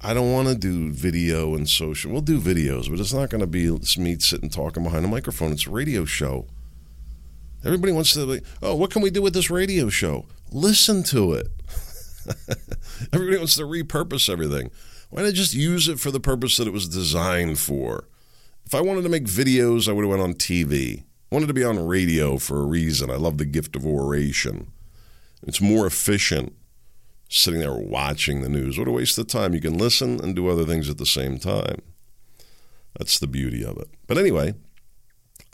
I 0.00 0.14
don't 0.14 0.32
want 0.32 0.48
to 0.48 0.54
do 0.54 0.92
video 0.92 1.54
and 1.54 1.68
social. 1.68 2.12
We'll 2.12 2.20
do 2.20 2.40
videos, 2.40 2.88
but 2.88 3.00
it's 3.00 3.12
not 3.12 3.30
going 3.30 3.40
to 3.40 3.46
be 3.46 3.68
me 3.98 4.18
sitting 4.18 4.48
talking 4.48 4.84
behind 4.84 5.04
a 5.04 5.08
microphone. 5.08 5.52
It's 5.52 5.66
a 5.66 5.70
radio 5.70 6.04
show. 6.04 6.46
Everybody 7.64 7.92
wants 7.92 8.14
to 8.14 8.26
be, 8.26 8.40
oh, 8.62 8.76
what 8.76 8.90
can 8.92 9.02
we 9.02 9.10
do 9.10 9.22
with 9.22 9.34
this 9.34 9.50
radio 9.50 9.88
show? 9.88 10.26
Listen 10.52 11.02
to 11.04 11.32
it. 11.32 11.48
Everybody 13.12 13.38
wants 13.38 13.56
to 13.56 13.62
repurpose 13.62 14.28
everything. 14.28 14.70
Why 15.10 15.22
not 15.22 15.34
just 15.34 15.54
use 15.54 15.88
it 15.88 15.98
for 15.98 16.10
the 16.10 16.20
purpose 16.20 16.56
that 16.56 16.66
it 16.66 16.72
was 16.72 16.88
designed 16.88 17.58
for? 17.58 18.08
If 18.66 18.74
I 18.74 18.80
wanted 18.80 19.02
to 19.02 19.08
make 19.08 19.24
videos, 19.24 19.88
I 19.88 19.92
would 19.92 20.02
have 20.02 20.10
went 20.10 20.22
on 20.22 20.34
TV. 20.34 21.00
I 21.00 21.34
wanted 21.34 21.46
to 21.46 21.54
be 21.54 21.64
on 21.64 21.86
radio 21.86 22.38
for 22.38 22.58
a 22.58 22.66
reason. 22.66 23.10
I 23.10 23.16
love 23.16 23.38
the 23.38 23.44
gift 23.44 23.76
of 23.76 23.86
oration. 23.86 24.70
It's 25.46 25.60
more 25.60 25.86
efficient 25.86 26.54
sitting 27.28 27.60
there 27.60 27.74
watching 27.74 28.42
the 28.42 28.48
news. 28.48 28.78
What 28.78 28.88
a 28.88 28.92
waste 28.92 29.18
of 29.18 29.26
time. 29.26 29.54
You 29.54 29.60
can 29.60 29.78
listen 29.78 30.20
and 30.22 30.34
do 30.34 30.48
other 30.48 30.64
things 30.64 30.88
at 30.88 30.98
the 30.98 31.06
same 31.06 31.38
time. 31.38 31.80
That's 32.98 33.18
the 33.18 33.26
beauty 33.26 33.64
of 33.64 33.76
it. 33.78 33.88
But 34.06 34.18
anyway, 34.18 34.54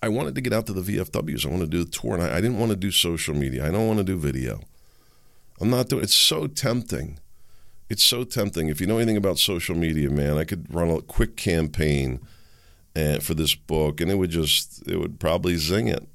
I 0.02 0.08
wanted 0.08 0.34
to 0.34 0.40
get 0.40 0.52
out 0.52 0.66
to 0.66 0.72
the 0.72 0.80
VFWs. 0.80 1.44
I 1.46 1.50
want 1.50 1.62
to 1.62 1.66
do 1.66 1.82
a 1.82 1.84
tour, 1.84 2.14
and 2.14 2.22
I, 2.22 2.36
I 2.36 2.40
didn't 2.40 2.58
want 2.58 2.70
to 2.70 2.76
do 2.76 2.90
social 2.90 3.34
media. 3.34 3.66
I 3.66 3.70
don't 3.70 3.86
want 3.86 3.98
to 3.98 4.04
do 4.04 4.16
video. 4.16 4.60
I'm 5.60 5.70
not 5.70 5.88
doing. 5.88 6.02
It's 6.02 6.14
so 6.14 6.46
tempting. 6.46 7.18
It's 7.88 8.04
so 8.04 8.24
tempting. 8.24 8.68
If 8.68 8.80
you 8.80 8.86
know 8.86 8.98
anything 8.98 9.16
about 9.16 9.38
social 9.38 9.76
media, 9.76 10.10
man, 10.10 10.36
I 10.38 10.44
could 10.44 10.72
run 10.74 10.90
a 10.90 11.00
quick 11.02 11.36
campaign 11.36 12.20
and, 12.96 13.22
for 13.22 13.34
this 13.34 13.54
book, 13.54 14.00
and 14.00 14.10
it 14.10 14.16
would 14.16 14.30
just 14.30 14.86
it 14.88 14.96
would 14.96 15.20
probably 15.20 15.56
zing 15.56 15.88
it. 15.88 16.06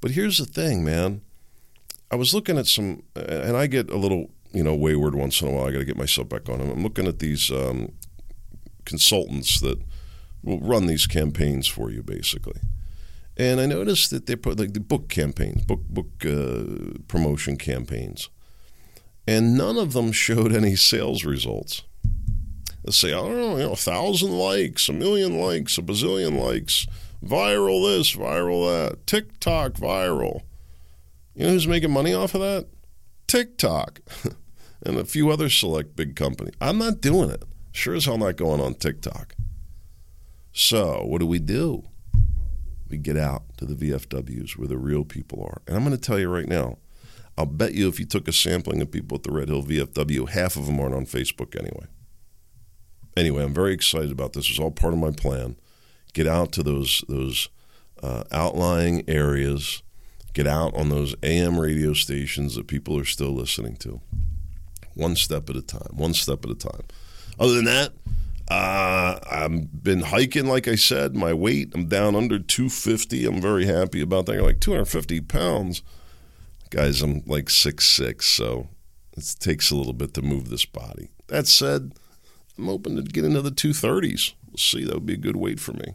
But 0.00 0.12
here's 0.12 0.38
the 0.38 0.46
thing, 0.46 0.84
man. 0.84 1.22
I 2.10 2.16
was 2.16 2.34
looking 2.34 2.58
at 2.58 2.66
some, 2.66 3.02
and 3.14 3.56
I 3.56 3.66
get 3.66 3.90
a 3.90 3.96
little 3.96 4.30
you 4.52 4.62
know 4.62 4.74
wayward 4.74 5.14
once 5.14 5.40
in 5.40 5.48
a 5.48 5.50
while. 5.50 5.66
I 5.66 5.72
got 5.72 5.78
to 5.78 5.84
get 5.84 5.96
myself 5.96 6.28
back 6.28 6.48
on. 6.48 6.60
I'm 6.60 6.82
looking 6.82 7.06
at 7.06 7.18
these 7.18 7.50
um, 7.50 7.92
consultants 8.84 9.60
that 9.60 9.80
will 10.42 10.60
run 10.60 10.86
these 10.86 11.06
campaigns 11.06 11.66
for 11.66 11.90
you, 11.90 12.02
basically. 12.02 12.60
And 13.36 13.60
I 13.60 13.66
noticed 13.66 14.10
that 14.10 14.26
they 14.26 14.36
put 14.36 14.58
like 14.58 14.74
the 14.74 14.80
book 14.80 15.08
campaigns, 15.08 15.64
book 15.64 15.82
book 15.88 16.10
uh, 16.26 16.98
promotion 17.08 17.56
campaigns, 17.56 18.28
and 19.26 19.56
none 19.56 19.76
of 19.76 19.92
them 19.92 20.12
showed 20.12 20.52
any 20.52 20.76
sales 20.76 21.24
results. 21.24 21.82
Let's 22.84 22.98
say 22.98 23.08
I 23.08 23.16
don't 23.16 23.36
know, 23.36 23.56
you 23.56 23.64
know, 23.64 23.72
a 23.72 23.76
thousand 23.76 24.32
likes, 24.32 24.88
a 24.88 24.92
million 24.92 25.38
likes, 25.38 25.78
a 25.78 25.82
bazillion 25.82 26.40
likes, 26.40 26.86
viral 27.24 27.86
this, 27.86 28.14
viral 28.14 28.66
that, 28.66 29.06
TikTok 29.06 29.74
viral. 29.74 30.42
You 31.34 31.46
know 31.46 31.52
who's 31.52 31.68
making 31.68 31.92
money 31.92 32.12
off 32.12 32.34
of 32.34 32.40
that? 32.40 32.66
TikTok. 33.26 34.00
and 34.84 34.98
a 34.98 35.04
few 35.04 35.30
other 35.30 35.48
select 35.48 35.96
big 35.96 36.16
companies. 36.16 36.54
I'm 36.60 36.78
not 36.78 37.00
doing 37.00 37.30
it. 37.30 37.44
Sure 37.72 37.94
as 37.94 38.04
hell 38.04 38.18
not 38.18 38.36
going 38.36 38.60
on 38.60 38.74
TikTok. 38.74 39.34
So, 40.52 41.04
what 41.06 41.20
do 41.20 41.26
we 41.26 41.38
do? 41.38 41.84
We 42.90 42.98
get 42.98 43.16
out 43.16 43.44
to 43.56 43.64
the 43.64 43.74
VFWs 43.74 44.58
where 44.58 44.68
the 44.68 44.76
real 44.76 45.04
people 45.04 45.42
are. 45.42 45.62
And 45.66 45.76
I'm 45.76 45.84
going 45.84 45.96
to 45.96 46.00
tell 46.00 46.18
you 46.18 46.28
right 46.28 46.48
now, 46.48 46.76
I'll 47.36 47.46
bet 47.46 47.74
you 47.74 47.88
if 47.88 47.98
you 47.98 48.06
took 48.06 48.28
a 48.28 48.32
sampling 48.32 48.82
of 48.82 48.90
people 48.90 49.16
at 49.16 49.22
the 49.22 49.32
Red 49.32 49.48
Hill 49.48 49.62
VFW, 49.62 50.28
half 50.28 50.56
of 50.56 50.66
them 50.66 50.78
aren't 50.78 50.94
on 50.94 51.06
Facebook 51.06 51.58
anyway. 51.58 51.86
Anyway, 53.16 53.42
I'm 53.42 53.54
very 53.54 53.72
excited 53.72 54.12
about 54.12 54.32
this. 54.32 54.48
It's 54.50 54.58
all 54.58 54.70
part 54.70 54.92
of 54.92 54.98
my 54.98 55.10
plan. 55.10 55.56
Get 56.12 56.26
out 56.26 56.52
to 56.52 56.62
those 56.62 57.04
those 57.08 57.48
uh, 58.02 58.24
outlying 58.30 59.08
areas. 59.08 59.82
Get 60.34 60.46
out 60.46 60.74
on 60.74 60.88
those 60.88 61.14
AM 61.22 61.58
radio 61.58 61.92
stations 61.92 62.54
that 62.54 62.66
people 62.66 62.98
are 62.98 63.04
still 63.04 63.32
listening 63.32 63.76
to 63.76 64.00
one 64.94 65.16
step 65.16 65.48
at 65.50 65.56
a 65.56 65.62
time, 65.62 65.90
one 65.92 66.14
step 66.14 66.44
at 66.44 66.50
a 66.50 66.54
time. 66.54 66.82
Other 67.38 67.54
than 67.54 67.64
that, 67.66 67.92
uh, 68.48 69.18
I've 69.30 69.82
been 69.82 70.00
hiking, 70.00 70.46
like 70.46 70.68
I 70.68 70.74
said. 70.74 71.14
My 71.14 71.32
weight, 71.32 71.72
I'm 71.74 71.86
down 71.86 72.14
under 72.14 72.38
250. 72.38 73.24
I'm 73.26 73.40
very 73.40 73.66
happy 73.66 74.00
about 74.00 74.26
that. 74.26 74.42
like 74.42 74.60
250 74.60 75.20
pounds. 75.22 75.82
Guys, 76.72 77.02
I'm 77.02 77.22
like 77.26 77.50
six 77.50 77.86
six, 77.86 78.24
so 78.24 78.68
it 79.14 79.36
takes 79.38 79.70
a 79.70 79.76
little 79.76 79.92
bit 79.92 80.14
to 80.14 80.22
move 80.22 80.48
this 80.48 80.64
body. 80.64 81.10
That 81.26 81.46
said, 81.46 81.92
I'm 82.56 82.64
hoping 82.64 82.96
to 82.96 83.02
get 83.02 83.26
into 83.26 83.42
the 83.42 83.50
230s. 83.50 84.32
We'll 84.46 84.56
see. 84.56 84.82
That 84.84 84.94
would 84.94 85.04
be 85.04 85.12
a 85.12 85.18
good 85.18 85.36
weight 85.36 85.60
for 85.60 85.74
me. 85.74 85.92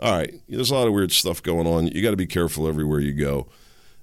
All 0.00 0.12
right. 0.12 0.34
There's 0.46 0.70
a 0.70 0.74
lot 0.74 0.86
of 0.86 0.92
weird 0.92 1.12
stuff 1.12 1.42
going 1.42 1.66
on. 1.66 1.86
You 1.86 2.02
got 2.02 2.10
to 2.10 2.16
be 2.16 2.26
careful 2.26 2.68
everywhere 2.68 3.00
you 3.00 3.12
go. 3.12 3.48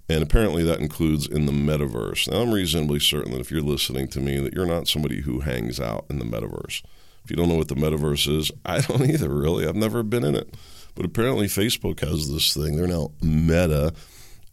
And 0.10 0.24
apparently 0.24 0.64
that 0.64 0.80
includes 0.80 1.28
in 1.28 1.46
the 1.46 1.52
metaverse. 1.52 2.32
Now, 2.32 2.42
I'm 2.42 2.52
reasonably 2.52 3.00
certain 3.00 3.32
that 3.34 3.42
if 3.42 3.52
you're 3.52 3.62
listening 3.62 4.08
to 4.08 4.20
me, 4.20 4.40
that 4.40 4.54
you're 4.54 4.66
not 4.66 4.88
somebody 4.88 5.22
who 5.22 5.42
hangs 5.42 5.80
out 5.80 6.06
in 6.10 6.18
the 6.18 6.26
metaverse. 6.26 6.82
If 7.24 7.30
you 7.30 7.36
don't 7.36 7.50
know 7.50 7.58
what 7.58 7.68
the 7.68 7.76
metaverse 7.76 8.28
is, 8.36 8.52
I 8.66 8.82
don't 8.82 9.02
either, 9.10 9.30
really. 9.30 9.68
I've 9.68 9.76
never 9.76 10.02
been 10.02 10.24
in 10.24 10.34
it. 10.34 10.56
But 10.96 11.06
apparently 11.06 11.46
Facebook 11.46 12.00
has 12.00 12.32
this 12.32 12.56
thing. 12.56 12.76
They're 12.76 12.88
now 12.88 13.12
meta, 13.22 13.94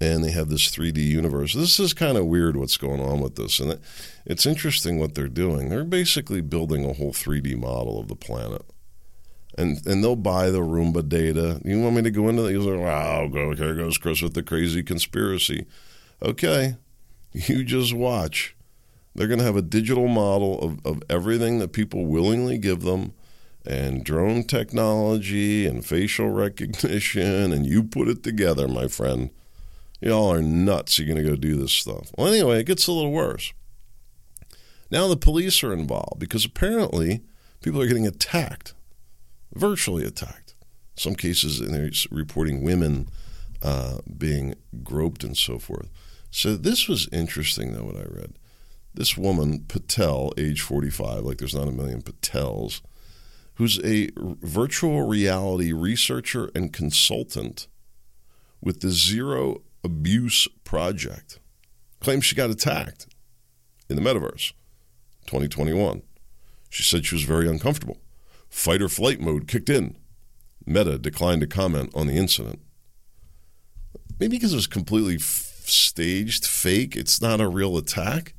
and 0.00 0.22
they 0.22 0.30
have 0.30 0.48
this 0.48 0.68
3D 0.68 0.98
universe. 0.98 1.54
This 1.54 1.80
is 1.80 1.94
kind 1.94 2.18
of 2.18 2.26
weird 2.26 2.56
what's 2.56 2.76
going 2.76 3.00
on 3.00 3.20
with 3.20 3.36
this. 3.36 3.60
And 3.60 3.78
it's 4.24 4.46
interesting 4.46 4.98
what 4.98 5.14
they're 5.14 5.28
doing. 5.28 5.68
They're 5.68 5.84
basically 5.84 6.40
building 6.40 6.84
a 6.84 6.92
whole 6.92 7.12
3D 7.12 7.56
model 7.58 7.98
of 7.98 8.08
the 8.08 8.16
planet 8.16 8.62
and 9.58 9.86
and 9.86 10.04
they'll 10.04 10.16
buy 10.16 10.50
the 10.50 10.60
Roomba 10.60 11.08
data. 11.08 11.60
You 11.64 11.80
want 11.80 11.96
me 11.96 12.02
to 12.02 12.10
go 12.10 12.28
into 12.28 12.42
that? 12.42 12.58
Like, 12.58 12.78
wow, 12.78 13.26
go, 13.26 13.54
here 13.54 13.74
goes 13.74 13.96
Chris 13.96 14.20
with 14.20 14.34
the 14.34 14.42
crazy 14.42 14.82
conspiracy. 14.82 15.66
Okay, 16.22 16.76
You 17.32 17.64
just 17.64 17.92
watch. 17.92 18.56
They're 19.14 19.26
going 19.26 19.38
to 19.38 19.44
have 19.44 19.56
a 19.56 19.62
digital 19.62 20.08
model 20.08 20.58
of, 20.60 20.86
of 20.86 21.02
everything 21.08 21.58
that 21.58 21.72
people 21.72 22.06
willingly 22.06 22.58
give 22.58 22.82
them 22.82 23.12
and 23.66 24.04
drone 24.04 24.44
technology 24.44 25.66
and 25.66 25.84
facial 25.84 26.30
recognition, 26.30 27.52
and 27.52 27.66
you 27.66 27.82
put 27.82 28.08
it 28.08 28.22
together, 28.22 28.68
my 28.68 28.88
friend. 28.88 29.30
Y'all 30.00 30.32
are 30.32 30.42
nuts. 30.42 30.98
You're 30.98 31.08
going 31.08 31.22
to 31.22 31.30
go 31.30 31.36
do 31.36 31.56
this 31.56 31.72
stuff. 31.72 32.10
Well, 32.16 32.28
anyway, 32.28 32.60
it 32.60 32.66
gets 32.66 32.86
a 32.86 32.92
little 32.92 33.12
worse. 33.12 33.52
Now 34.90 35.08
the 35.08 35.16
police 35.16 35.64
are 35.64 35.72
involved 35.72 36.18
because 36.18 36.44
apparently 36.44 37.22
people 37.62 37.80
are 37.80 37.86
getting 37.86 38.06
attacked, 38.06 38.74
virtually 39.54 40.04
attacked. 40.04 40.54
Some 40.96 41.14
cases, 41.14 41.60
and 41.60 41.74
they're 41.74 41.90
reporting 42.10 42.62
women 42.62 43.08
uh, 43.62 43.98
being 44.16 44.54
groped 44.82 45.24
and 45.24 45.36
so 45.36 45.58
forth. 45.58 45.90
So 46.30 46.56
this 46.56 46.88
was 46.88 47.08
interesting, 47.12 47.72
though, 47.72 47.84
what 47.84 47.96
I 47.96 48.04
read. 48.04 48.38
This 48.94 49.16
woman, 49.16 49.64
Patel, 49.68 50.32
age 50.38 50.62
45, 50.62 51.22
like 51.22 51.38
there's 51.38 51.54
not 51.54 51.68
a 51.68 51.72
million 51.72 52.00
Patels, 52.00 52.80
who's 53.54 53.78
a 53.84 54.10
virtual 54.16 55.06
reality 55.06 55.72
researcher 55.72 56.50
and 56.54 56.72
consultant 56.72 57.68
with 58.62 58.80
the 58.80 58.90
Zero 58.90 59.62
Abuse 59.86 60.48
Project, 60.64 61.38
claims 62.00 62.24
she 62.24 62.34
got 62.34 62.50
attacked 62.50 63.06
in 63.88 63.94
the 63.94 64.02
metaverse 64.02 64.52
2021. 65.26 66.02
She 66.68 66.82
said 66.82 67.06
she 67.06 67.14
was 67.14 67.22
very 67.22 67.48
uncomfortable. 67.48 67.98
Fight 68.48 68.82
or 68.82 68.88
flight 68.88 69.20
mode 69.20 69.46
kicked 69.46 69.70
in. 69.70 69.96
Meta 70.66 70.98
declined 70.98 71.40
to 71.42 71.46
comment 71.46 71.92
on 71.94 72.08
the 72.08 72.16
incident. 72.16 72.60
Maybe 74.18 74.36
because 74.36 74.52
it 74.52 74.56
was 74.56 74.66
completely 74.66 75.14
f- 75.14 75.62
staged, 75.66 76.44
fake. 76.44 76.96
It's 76.96 77.22
not 77.22 77.40
a 77.40 77.48
real 77.48 77.76
attack. 77.76 78.34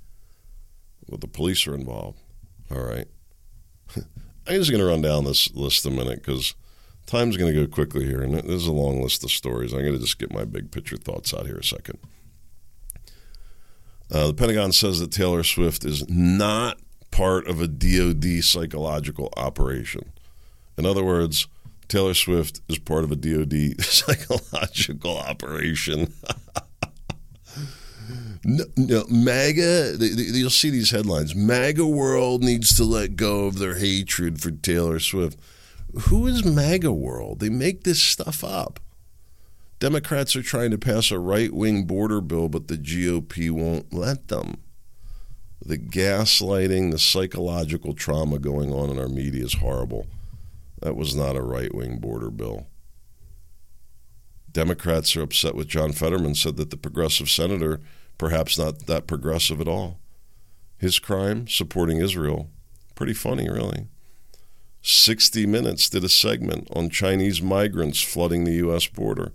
Well, 1.08 1.18
the 1.18 1.30
police 1.30 1.66
are 1.66 1.75
involved. 1.75 2.20
All 2.70 2.82
right. 2.82 3.08
I'm 3.96 4.56
just 4.56 4.70
going 4.70 4.84
to 4.84 4.89
run 4.89 5.01
down 5.01 5.24
this 5.24 5.50
list 5.54 5.86
a 5.86 5.89
minute 5.89 6.20
because 6.25 6.56
time's 7.08 7.38
going 7.38 7.54
to 7.54 7.66
go 7.66 7.74
quickly 7.74 8.06
here, 8.06 8.22
and 8.22 8.36
there's 8.36 8.68
a 8.68 8.72
long 8.72 9.02
list 9.02 9.24
of 9.24 9.32
stories. 9.32 9.74
I'm 9.74 9.82
going 9.82 9.94
to 9.94 10.00
just 10.00 10.20
get 10.20 10.32
my 10.32 10.46
big 10.46 10.72
picture 10.72 10.98
thoughts 10.98 11.34
out 11.34 11.48
here 11.48 11.58
a 11.58 11.64
second. 11.64 11.98
Uh, 14.12 14.28
the 14.28 14.34
Pentagon 14.34 14.72
says 14.72 15.00
that 15.00 15.12
Taylor 15.12 15.44
Swift 15.44 15.84
is 15.84 16.08
not 16.08 16.80
part 17.12 17.48
of 17.48 17.62
a 17.62 17.68
DoD 17.68 18.44
psychological 18.44 19.34
operation. 19.36 20.14
In 20.78 20.86
other 20.86 21.04
words, 21.04 21.48
Taylor 21.88 22.14
Swift 22.14 22.62
is 22.70 22.78
part 22.78 23.04
of 23.04 23.12
a 23.12 23.16
DoD 23.16 23.82
psychological 23.84 25.18
operation. 25.18 26.14
no, 28.46 28.64
no, 28.76 29.06
MAGA, 29.10 29.98
you'll 30.00 30.50
see 30.50 30.70
these 30.70 30.92
headlines. 30.92 31.36
MAGA 31.36 31.86
world 31.86 32.44
needs 32.44 32.76
to 32.78 32.84
let 32.84 33.16
go 33.16 33.46
of 33.46 33.60
their 33.60 33.76
hatred 33.76 34.42
for 34.42 34.52
Taylor 34.52 35.00
Swift. 35.00 35.38
Who 36.01 36.27
is 36.27 36.46
MAGA 36.46 36.92
world? 36.92 37.39
They 37.39 37.50
make 37.50 37.84
this 37.84 38.01
stuff 38.01 38.44
up. 38.44 38.80
Democrats 39.80 40.36
are 40.36 40.44
trying 40.44 40.72
to 40.72 40.77
pass 40.77 41.12
a 41.12 41.20
right 41.20 41.51
wing 41.51 41.86
border 41.86 42.22
bill, 42.22 42.50
but 42.50 42.68
the 42.68 42.77
GOP 42.77 43.51
won't 43.51 43.94
let 43.94 44.27
them. 44.27 44.58
The 45.63 45.77
gaslighting, 45.77 46.92
the 46.92 47.00
psychological 47.00 47.94
trauma 47.94 48.38
going 48.38 48.72
on 48.72 48.89
in 48.89 49.00
our 49.00 49.08
media 49.08 49.44
is 49.44 49.56
horrible. 49.56 50.08
That 50.82 50.96
was 50.96 51.16
not 51.16 51.36
a 51.36 51.42
right 51.42 51.74
wing 51.74 51.98
border 51.98 52.30
bill. 52.30 52.68
Democrats 54.51 55.16
are 55.16 55.24
upset 55.24 55.56
with 55.56 55.68
John 55.68 55.92
Fetterman, 55.92 56.36
said 56.36 56.58
that 56.58 56.70
the 56.70 56.77
progressive 56.77 57.30
senator, 57.30 57.80
perhaps 58.18 58.58
not 58.58 58.86
that 58.86 59.08
progressive 59.08 59.60
at 59.60 59.67
all. 59.67 60.00
His 60.78 61.00
crime, 61.00 61.48
supporting 61.48 61.98
Israel. 61.98 62.50
Pretty 62.95 63.13
funny, 63.13 63.50
really. 63.50 63.88
60 64.82 65.46
Minutes 65.46 65.90
did 65.90 66.04
a 66.04 66.10
segment 66.10 66.68
on 66.72 66.90
Chinese 66.90 67.42
migrants 67.42 68.02
flooding 68.02 68.44
the 68.44 68.54
U.S. 68.54 68.88
border. 68.88 69.34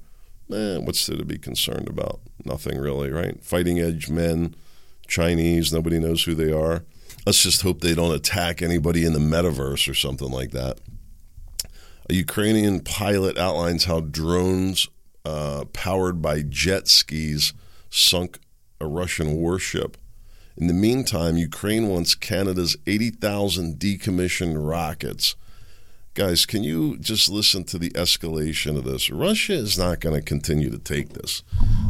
Eh, 0.52 0.78
what's 0.78 1.06
there 1.06 1.16
to 1.16 1.24
be 1.24 1.38
concerned 1.38 1.88
about? 1.88 2.20
Nothing 2.44 2.78
really, 2.78 3.10
right? 3.10 3.42
Fighting 3.42 3.78
edge 3.78 4.08
men, 4.08 4.54
Chinese, 5.06 5.72
nobody 5.72 5.98
knows 5.98 6.24
who 6.24 6.34
they 6.34 6.52
are. 6.52 6.84
Let's 7.26 7.42
just 7.42 7.62
hope 7.62 7.80
they 7.80 7.94
don't 7.94 8.14
attack 8.14 8.62
anybody 8.62 9.04
in 9.04 9.12
the 9.12 9.18
metaverse 9.18 9.88
or 9.88 9.94
something 9.94 10.30
like 10.30 10.50
that. 10.50 10.78
A 12.10 12.14
Ukrainian 12.14 12.80
pilot 12.80 13.38
outlines 13.38 13.84
how 13.84 14.00
drones 14.00 14.88
uh, 15.24 15.64
powered 15.72 16.20
by 16.20 16.42
jet 16.42 16.88
skis 16.88 17.52
sunk 17.90 18.38
a 18.80 18.86
Russian 18.86 19.34
warship. 19.36 19.96
In 20.56 20.66
the 20.66 20.74
meantime, 20.74 21.36
Ukraine 21.36 21.88
wants 21.88 22.14
Canada's 22.14 22.76
80,000 22.86 23.78
decommissioned 23.78 24.56
rockets. 24.56 25.34
Guys, 26.14 26.44
can 26.44 26.62
you 26.62 26.98
just 26.98 27.30
listen 27.30 27.64
to 27.64 27.78
the 27.78 27.90
escalation 27.90 28.76
of 28.76 28.84
this? 28.84 29.10
Russia 29.10 29.54
is 29.54 29.78
not 29.78 30.00
going 30.00 30.14
to 30.14 30.20
continue 30.20 30.70
to 30.70 30.78
take 30.78 31.14
this. 31.14 31.42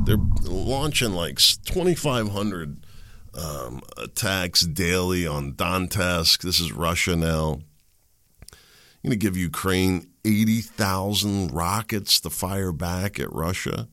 They're 0.04 0.16
launching 0.42 1.12
like 1.12 1.38
2,500 1.38 2.86
um, 3.34 3.80
attacks 3.96 4.60
daily 4.60 5.26
on 5.26 5.54
Donetsk. 5.54 6.42
This 6.42 6.60
is 6.60 6.72
Russia 6.72 7.16
now 7.16 7.62
I'm 9.04 9.08
going 9.08 9.18
to 9.18 9.26
give 9.26 9.36
Ukraine 9.36 10.06
80,000 10.24 11.50
rockets 11.50 12.20
to 12.20 12.30
fire 12.30 12.70
back 12.70 13.18
at 13.18 13.32
Russia? 13.32 13.88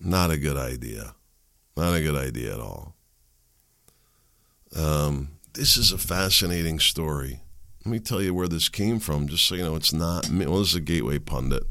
Not 0.00 0.32
a 0.32 0.38
good 0.38 0.56
idea. 0.56 1.14
Not 1.76 1.94
a 1.94 2.00
good 2.00 2.16
idea 2.16 2.54
at 2.54 2.60
all. 2.60 2.96
Um, 5.10 5.28
this 5.54 5.76
is 5.76 5.90
a 5.90 5.98
fascinating 5.98 6.78
story. 6.78 7.40
Let 7.84 7.90
me 7.90 7.98
tell 7.98 8.22
you 8.22 8.32
where 8.32 8.46
this 8.46 8.68
came 8.68 9.00
from, 9.00 9.26
just 9.26 9.44
so 9.44 9.56
you 9.56 9.64
know 9.64 9.74
it's 9.74 9.92
not 9.92 10.30
me. 10.30 10.46
Well, 10.46 10.60
this 10.60 10.68
is 10.68 10.74
a 10.76 10.80
Gateway 10.80 11.18
pundit. 11.18 11.64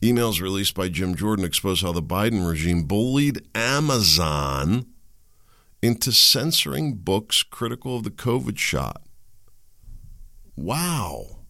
Emails 0.00 0.40
released 0.40 0.74
by 0.74 0.88
Jim 0.88 1.14
Jordan 1.14 1.44
expose 1.44 1.82
how 1.82 1.92
the 1.92 2.02
Biden 2.02 2.48
regime 2.48 2.84
bullied 2.84 3.46
Amazon 3.54 4.86
into 5.82 6.10
censoring 6.10 6.94
books 6.94 7.42
critical 7.42 7.96
of 7.96 8.04
the 8.04 8.10
COVID 8.10 8.56
shot. 8.56 9.02
Wow. 10.56 11.40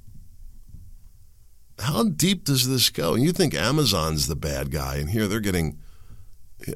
How 1.78 2.04
deep 2.04 2.44
does 2.44 2.68
this 2.68 2.90
go? 2.90 3.14
And 3.14 3.22
you 3.22 3.32
think 3.32 3.54
Amazon's 3.54 4.26
the 4.26 4.36
bad 4.36 4.72
guy, 4.72 4.96
and 4.96 5.10
here 5.10 5.28
they're 5.28 5.40
getting, 5.40 5.78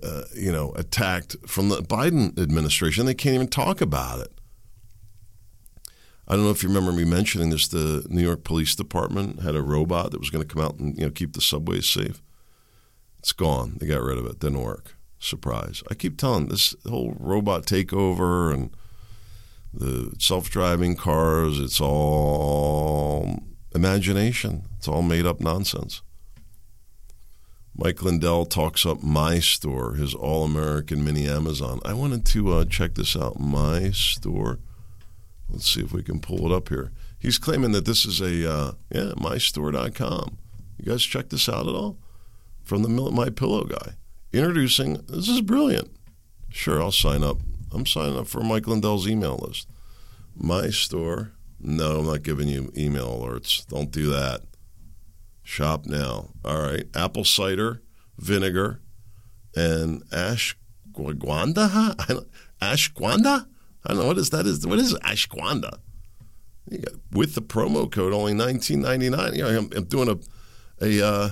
uh, 0.03 0.25
you 0.35 0.53
know, 0.53 0.73
attacked 0.73 1.37
from 1.47 1.69
the 1.69 1.77
Biden 1.77 2.39
administration. 2.39 3.07
They 3.07 3.15
can't 3.15 3.35
even 3.35 3.49
talk 3.49 3.81
about 3.81 4.21
it. 4.21 4.33
I 6.29 6.35
don't 6.35 6.45
know 6.45 6.51
if 6.51 6.63
you 6.63 6.69
remember 6.69 6.93
me 6.93 7.05
mentioning 7.05 7.51
this. 7.51 7.69
The 7.69 8.05
New 8.09 8.23
York 8.23 8.43
Police 8.43 8.75
Department 8.75 9.43
had 9.43 9.55
a 9.55 9.63
robot 9.63 10.11
that 10.11 10.19
was 10.19 10.31
going 10.31 10.47
to 10.47 10.53
come 10.53 10.63
out 10.63 10.79
and 10.79 10.97
you 10.99 11.05
know 11.05 11.11
keep 11.11 11.35
the 11.35 11.41
subways 11.41 11.87
safe. 11.87 12.21
It's 13.19 13.33
gone. 13.33 13.77
They 13.79 13.87
got 13.87 14.03
rid 14.03 14.19
of 14.19 14.27
it. 14.27 14.41
Didn't 14.41 14.63
work. 14.63 14.97
Surprise. 15.19 15.83
I 15.91 15.95
keep 15.95 16.17
telling 16.19 16.47
this 16.47 16.75
whole 16.89 17.17
robot 17.19 17.65
takeover 17.65 18.53
and 18.53 18.71
the 19.73 20.15
self-driving 20.19 20.97
cars. 20.97 21.59
It's 21.61 21.81
all 21.81 23.41
imagination. 23.75 24.65
It's 24.79 24.89
all 24.89 25.03
made 25.03 25.27
up 25.27 25.41
nonsense. 25.41 26.03
Mike 27.79 28.03
Lindell 28.03 28.47
talks 28.47 28.87
up 28.87 29.03
my 29.03 29.39
store, 29.39 29.95
his 29.95 30.15
all 30.15 30.45
American 30.45 31.05
mini 31.05 31.29
Amazon. 31.29 31.79
I 31.85 31.93
wanted 31.93 32.25
to 32.27 32.53
uh, 32.55 32.65
check 32.65 32.95
this 32.95 33.15
out. 33.15 33.39
My 33.39 33.91
store. 33.91 34.59
Let's 35.51 35.69
see 35.69 35.83
if 35.83 35.93
we 35.93 36.03
can 36.03 36.21
pull 36.21 36.51
it 36.51 36.55
up 36.55 36.71
here. 36.71 36.91
He's 37.19 37.39
claiming 37.39 37.73
that 37.73 37.85
this 37.85 38.07
is 38.07 38.21
a, 38.21 38.51
uh, 38.51 38.73
yeah, 38.91 39.13
mystore.com. 39.17 40.39
You 40.79 40.93
guys 40.93 41.03
check 41.03 41.29
this 41.29 41.49
out 41.49 41.69
at 41.69 41.75
all? 41.75 41.99
From 42.63 42.83
the 42.83 42.89
My 42.89 43.29
Pillow 43.29 43.65
guy. 43.65 43.95
Introducing, 44.33 44.95
this 45.09 45.29
is 45.29 45.41
brilliant. 45.43 45.91
Sure, 46.49 46.83
I'll 46.83 46.93
sign 46.93 47.23
up. 47.23 47.39
I'm 47.73 47.85
signing 47.85 48.19
up 48.19 48.27
for 48.27 48.41
Mike 48.41 48.67
Lindell's 48.67 49.07
email 49.07 49.37
list. 49.37 49.69
My 50.35 50.71
store. 50.71 51.33
No, 51.61 52.01
I'm 52.01 52.07
not 52.07 52.23
giving 52.23 52.49
you 52.49 52.73
email 52.77 53.09
alerts. 53.09 53.67
Don't 53.67 53.91
do 53.91 54.11
that. 54.11 54.43
Shop 55.47 55.87
now. 55.87 56.31
All 56.45 56.61
right. 56.61 56.85
Apple 56.95 57.25
cider, 57.25 57.81
vinegar, 58.19 58.81
and 59.55 60.03
ashwagandha. 60.11 61.95
Ashwagandha? 62.61 63.47
I 63.85 63.89
don't 63.89 63.99
know 63.99 64.07
what 64.09 64.19
is 64.19 64.31
that. 64.31 64.45
Is 64.45 64.67
what 64.67 64.81
is 64.81 64.95
ashwagandha? 64.95 65.79
with 67.13 67.37
the 67.37 67.43
promo 67.43 67.91
code 67.91 68.13
only 68.13 68.33
19.99. 68.33 69.37
You 69.37 69.43
know, 69.43 69.49
I'm, 69.49 69.71
I'm 69.77 69.85
doing 69.85 70.09
a 70.09 70.19
a 70.85 71.07
uh, 71.07 71.29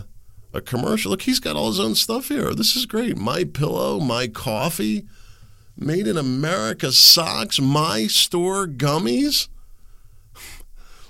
a 0.53 0.61
commercial. 0.61 1.11
Look, 1.11 1.23
he's 1.23 1.41
got 1.41 1.57
all 1.57 1.67
his 1.67 1.81
own 1.81 1.97
stuff 1.97 2.29
here. 2.29 2.55
This 2.55 2.77
is 2.77 2.87
great. 2.87 3.19
My 3.19 3.43
pillow, 3.43 3.99
my 3.99 4.29
coffee, 4.29 5.09
made 5.77 6.07
in 6.07 6.17
America 6.17 6.93
socks, 6.93 7.61
my 7.61 8.07
store 8.07 8.69
gummies. 8.69 9.49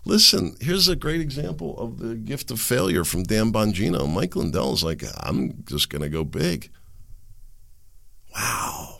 Listen, 0.07 0.57
here's 0.61 0.87
a 0.87 0.97
great 0.97 1.21
example 1.21 1.79
of 1.79 1.99
the 1.99 2.15
gift 2.15 2.51
of 2.51 2.61
failure 2.61 3.05
from 3.05 3.23
Dan 3.23 3.51
Bongino. 3.51 4.13
Mike 4.13 4.37
Lindell 4.37 4.75
is 4.75 4.85
like, 4.85 5.03
I'm 5.19 5.65
just 5.67 5.89
going 5.89 6.03
to 6.03 6.11
go 6.11 6.25
big. 6.25 6.71
Wow. 8.35 8.99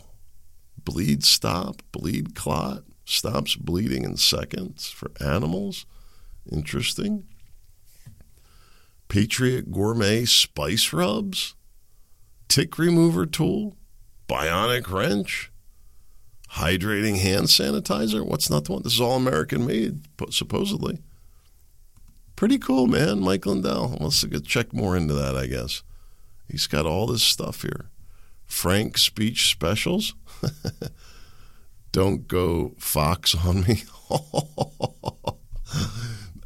bleed 0.83 1.23
stop, 1.23 1.81
bleed 1.91 2.35
clot, 2.35 2.83
stops 3.05 3.55
bleeding 3.55 4.03
in 4.03 4.17
seconds 4.17 4.89
for 4.89 5.11
animals. 5.19 5.85
Interesting. 6.51 7.25
Patriot 9.07 9.71
Gourmet 9.71 10.25
Spice 10.25 10.91
Rubs, 10.91 11.55
Tick 12.47 12.77
Remover 12.79 13.25
Tool, 13.25 13.77
Bionic 14.27 14.89
Wrench, 14.89 15.51
Hydrating 16.53 17.19
Hand 17.19 17.47
Sanitizer. 17.47 18.25
What's 18.25 18.49
not 18.49 18.65
the 18.65 18.73
one? 18.73 18.83
This 18.83 18.93
is 18.93 19.01
all 19.01 19.15
American 19.17 19.65
made, 19.65 20.01
supposedly. 20.29 20.99
Pretty 22.35 22.57
cool, 22.57 22.87
man. 22.87 23.19
Mike 23.21 23.45
Lindell. 23.45 23.97
Let's 23.99 24.25
check 24.43 24.73
more 24.73 24.95
into 24.97 25.13
that, 25.13 25.35
I 25.35 25.47
guess. 25.47 25.83
He's 26.47 26.67
got 26.67 26.85
all 26.85 27.07
this 27.07 27.23
stuff 27.23 27.61
here. 27.61 27.89
Frank 28.45 28.97
speech 28.97 29.49
specials. 29.49 30.15
Don't 31.91 32.27
go 32.27 32.73
Fox 32.77 33.35
on 33.35 33.61
me. 33.61 33.83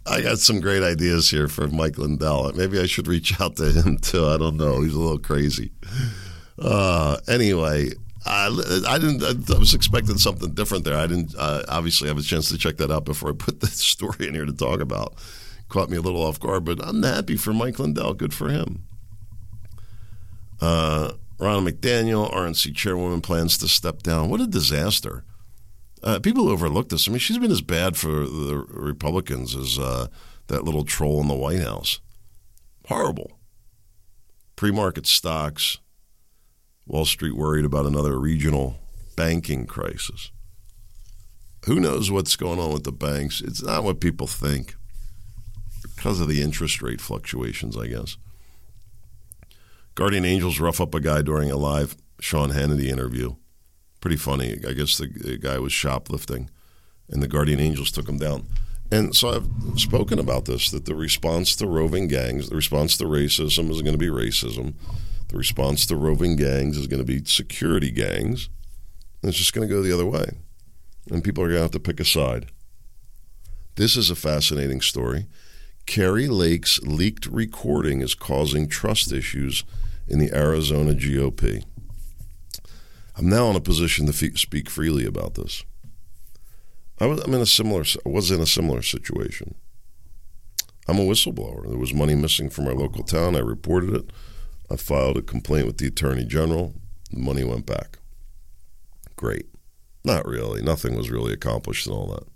I 0.06 0.22
got 0.22 0.40
some 0.40 0.60
great 0.60 0.82
ideas 0.82 1.30
here 1.30 1.48
for 1.48 1.68
Mike 1.68 1.98
Lindell. 1.98 2.52
Maybe 2.54 2.80
I 2.80 2.86
should 2.86 3.08
reach 3.08 3.40
out 3.40 3.58
to 3.58 3.72
him 3.72 3.98
too. 3.98 4.26
I 4.26 4.38
don't 4.38 4.58
know. 4.58 4.82
He's 4.82 4.94
a 4.94 5.00
little 5.00 5.20
crazy. 5.20 5.72
Uh, 6.58 7.18
anyway, 7.28 7.92
I, 8.25 8.47
I 8.88 8.99
didn't. 8.99 9.49
I 9.49 9.58
was 9.58 9.73
expecting 9.73 10.17
something 10.17 10.53
different 10.53 10.84
there. 10.84 10.97
I 10.97 11.08
didn't 11.08 11.34
uh, 11.38 11.63
obviously 11.69 12.10
have 12.10 12.17
a 12.17 12.21
chance 12.21 12.49
to 12.49 12.58
check 12.58 12.77
that 12.77 12.91
out 12.91 13.05
before 13.05 13.29
I 13.29 13.34
put 13.38 13.60
the 13.62 13.67
story 13.67 14.27
in 14.27 14.34
here 14.34 14.45
to 14.45 14.53
talk 14.53 14.82
about. 14.82 15.15
Caught 15.69 15.89
me 15.89 15.97
a 15.97 16.01
little 16.01 16.21
off 16.21 16.39
guard, 16.39 16.65
but 16.65 16.84
I'm 16.84 17.03
happy 17.03 17.38
for 17.38 17.53
Mike 17.53 17.79
Lindell. 17.79 18.13
Good 18.15 18.34
for 18.34 18.49
him. 18.49 18.84
Uh, 20.60 21.13
McDaniel, 21.39 22.34
RNC 22.34 22.75
chairwoman, 22.75 23.21
plans 23.21 23.58
to 23.60 23.67
step 23.67 24.03
down. 24.03 24.29
What 24.29 24.41
a 24.41 24.47
disaster! 24.47 25.23
Uh, 26.03 26.19
people 26.19 26.49
overlook 26.49 26.89
this. 26.89 27.08
I 27.08 27.12
mean, 27.12 27.19
she's 27.19 27.38
been 27.38 27.51
as 27.51 27.62
bad 27.62 27.97
for 27.97 28.10
the 28.10 28.65
Republicans 28.69 29.55
as 29.55 29.77
uh, 29.77 30.08
that 30.47 30.63
little 30.63 30.84
troll 30.84 31.21
in 31.21 31.27
the 31.27 31.36
White 31.36 31.62
House. 31.62 31.99
Horrible. 32.88 33.39
Pre 34.55 34.71
market 34.71 35.05
stocks. 35.05 35.77
Wall 36.89 37.06
Street 37.06 37.38
worried 37.38 37.63
about 37.63 37.86
another 37.86 38.19
regional 38.19 38.80
banking 39.15 39.65
crisis. 39.65 40.32
Who 41.65 41.80
knows 41.80 42.12
what's 42.12 42.36
going 42.36 42.60
on 42.60 42.73
with 42.73 42.84
the 42.84 42.91
banks? 42.91 43.39
It's 43.39 43.63
not 43.63 43.86
what 43.86 44.02
people 44.02 44.28
think 44.28 44.75
because 45.82 46.19
of 46.19 46.28
the 46.28 46.41
interest 46.41 46.82
rate 46.82 46.99
fluctuations, 46.99 47.78
I 47.78 47.88
guess. 47.88 48.17
Guardian 49.95 50.25
Angels 50.25 50.60
rough 50.60 50.82
up 50.82 50.93
a 50.93 50.99
guy 50.99 51.21
during 51.21 51.49
a 51.49 51.58
live 51.58 51.95
Sean 52.19 52.52
Hannity 52.52 52.88
interview 52.88 53.36
pretty 54.02 54.17
funny. 54.17 54.58
I 54.67 54.73
guess 54.73 54.97
the, 54.97 55.08
the, 55.08 55.38
guy 55.38 55.60
was 55.60 55.73
shoplifting, 55.73 56.49
and 57.10 57.21
the 57.21 57.28
guardian 57.28 57.60
angels 57.60 57.91
took 57.91 58.08
him 58.08 58.17
down. 58.17 58.47
And 58.91 59.15
so 59.15 59.30
I've 59.30 59.80
spoken 59.80 60.17
about 60.17 60.45
this 60.45 60.71
that 60.71 60.86
the 60.86 60.95
response 60.95 61.56
to 61.58 61.67
roving 61.67 62.08
gangs, 62.08 62.49
the 62.49 62.56
response 62.56 62.97
to 62.97 63.06
racism 63.06 63.69
is 63.69 63.82
going 63.82 63.93
to 63.93 63.97
be 63.97 64.08
racism. 64.08 64.73
The 65.30 65.38
response 65.38 65.86
to 65.86 65.96
roving 65.96 66.36
gangs 66.36 66.78
is 66.78 66.88
going 66.88 67.06
to 67.06 67.06
be 67.06 67.24
security 67.26 67.92
gangs. 67.92 68.50
And 69.22 69.30
it's 69.30 69.38
just 69.38 69.54
going 69.54 69.68
to 69.68 69.74
go 69.74 69.82
the 69.82 69.94
other 69.94 70.06
way. 70.06 70.32
And 71.10 71.24
people 71.24 71.44
are 71.44 71.48
going 71.48 71.58
to 71.58 71.63
have 71.63 71.72
to 71.72 71.80
pick 71.80 72.00
a 72.00 72.06
side. 72.06 72.48
This 73.76 73.96
is 73.96 74.10
a 74.10 74.15
fascinating 74.15 74.82
story. 74.82 75.28
Kari 75.86 76.28
Lake's 76.28 76.80
leaked 76.82 77.26
recording 77.26 78.02
is 78.02 78.13
causing 78.13 78.68
trust 78.68 79.12
issues 79.12 79.63
in 80.08 80.20
the 80.20 80.32
Arizona 80.36 80.94
GOP. 80.94 81.63
I'm 83.15 83.30
now 83.30 83.50
in 83.50 83.56
a 83.56 83.62
position 83.62 84.06
to 84.06 84.38
speak 84.38 84.70
freely 84.70 85.06
about 85.06 85.36
this. 85.36 85.63
I 87.00 87.06
was, 87.06 87.22
I'm 87.22 87.34
in 87.34 87.42
a 87.42 87.46
similar, 87.46 87.84
was 88.06 88.32
in 88.32 88.42
a 88.42 88.46
similar 88.46 88.82
situation. 88.82 89.56
I'm 90.88 91.00
a 91.00 91.04
whistleblower. 91.04 91.68
There 91.68 91.78
was 91.78 91.94
money 91.94 92.15
missing 92.15 92.50
from 92.50 92.68
our 92.68 92.74
local 92.74 93.04
town. 93.04 93.36
I 93.36 93.39
reported 93.39 93.96
it. 93.96 94.10
I 94.71 94.75
filed 94.75 95.17
a 95.17 95.21
complaint 95.21 95.65
with 95.65 95.77
the 95.77 95.88
attorney 95.88 96.25
general. 96.25 96.75
The 97.12 97.19
money 97.19 97.43
went 97.43 97.65
back. 97.65 97.99
Great. 99.15 99.47
Not 100.03 100.27
really. 100.27 100.62
Nothing 100.62 100.95
was 100.95 101.10
really 101.10 101.34
accomplished 101.34 101.88
and 101.88 101.95
all 101.95 102.08
that. 102.08 102.27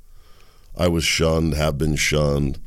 I 0.76 0.88
was 0.88 1.04
shunned, 1.04 1.54
have 1.54 1.78
been 1.78 1.96
shunned. 1.96 2.60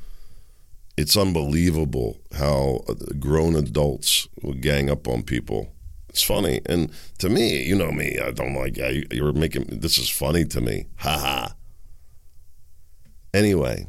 It's 0.96 1.16
unbelievable 1.16 2.20
how 2.36 2.80
grown 3.18 3.56
adults 3.56 4.28
will 4.42 4.54
gang 4.54 4.88
up 4.88 5.06
on 5.08 5.22
people 5.22 5.72
it's 6.16 6.22
funny. 6.22 6.62
And 6.64 6.90
to 7.18 7.28
me, 7.28 7.62
you 7.62 7.76
know 7.76 7.92
me, 7.92 8.18
I 8.18 8.30
don't 8.30 8.54
like, 8.54 8.78
yeah, 8.78 9.02
you're 9.10 9.34
making, 9.34 9.66
this 9.66 9.98
is 9.98 10.08
funny 10.08 10.46
to 10.46 10.62
me. 10.62 10.86
Ha 11.00 11.18
ha. 11.18 11.54
Anyway, 13.34 13.86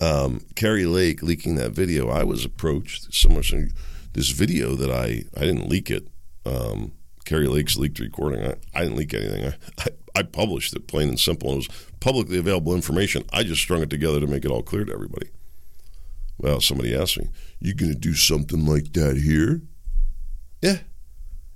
um, 0.00 0.44
Kari 0.56 0.86
Lake 0.86 1.22
leaking 1.22 1.54
that 1.54 1.70
video, 1.70 2.08
I 2.08 2.24
was 2.24 2.44
approached. 2.44 3.14
Someone 3.14 3.44
saying, 3.44 3.72
this 4.12 4.30
video 4.30 4.74
that 4.74 4.90
I, 4.90 5.24
I 5.36 5.44
didn't 5.44 5.68
leak 5.68 5.90
it. 5.90 6.08
Um, 6.44 6.92
Kari 7.24 7.46
Lake's 7.46 7.76
leaked 7.76 8.00
recording. 8.00 8.44
I, 8.44 8.54
I 8.74 8.82
didn't 8.82 8.96
leak 8.96 9.14
anything. 9.14 9.46
I, 9.46 9.54
I, 9.78 10.20
I, 10.20 10.22
published 10.22 10.74
it 10.74 10.88
plain 10.88 11.08
and 11.08 11.20
simple. 11.20 11.52
It 11.52 11.56
was 11.56 11.68
publicly 12.00 12.38
available 12.38 12.74
information. 12.74 13.24
I 13.32 13.42
just 13.44 13.60
strung 13.60 13.82
it 13.82 13.90
together 13.90 14.20
to 14.20 14.26
make 14.26 14.44
it 14.44 14.50
all 14.50 14.62
clear 14.62 14.84
to 14.84 14.92
everybody. 14.92 15.28
Well, 16.38 16.60
somebody 16.60 16.96
asked 16.96 17.18
me, 17.18 17.28
"You 17.60 17.74
going 17.74 17.92
to 17.92 17.98
do 17.98 18.14
something 18.14 18.64
like 18.64 18.94
that 18.94 19.18
here?" 19.18 19.60
Yeah. 20.62 20.78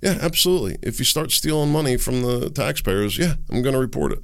Yeah, 0.01 0.19
absolutely. 0.21 0.77
If 0.83 0.99
you 0.99 1.05
start 1.05 1.31
stealing 1.31 1.71
money 1.71 1.97
from 1.97 2.21
the 2.21 2.49
taxpayers, 2.49 3.17
yeah, 3.17 3.35
I'm 3.49 3.63
going 3.63 3.73
to 3.73 3.79
report 3.79 4.11
it. 4.11 4.23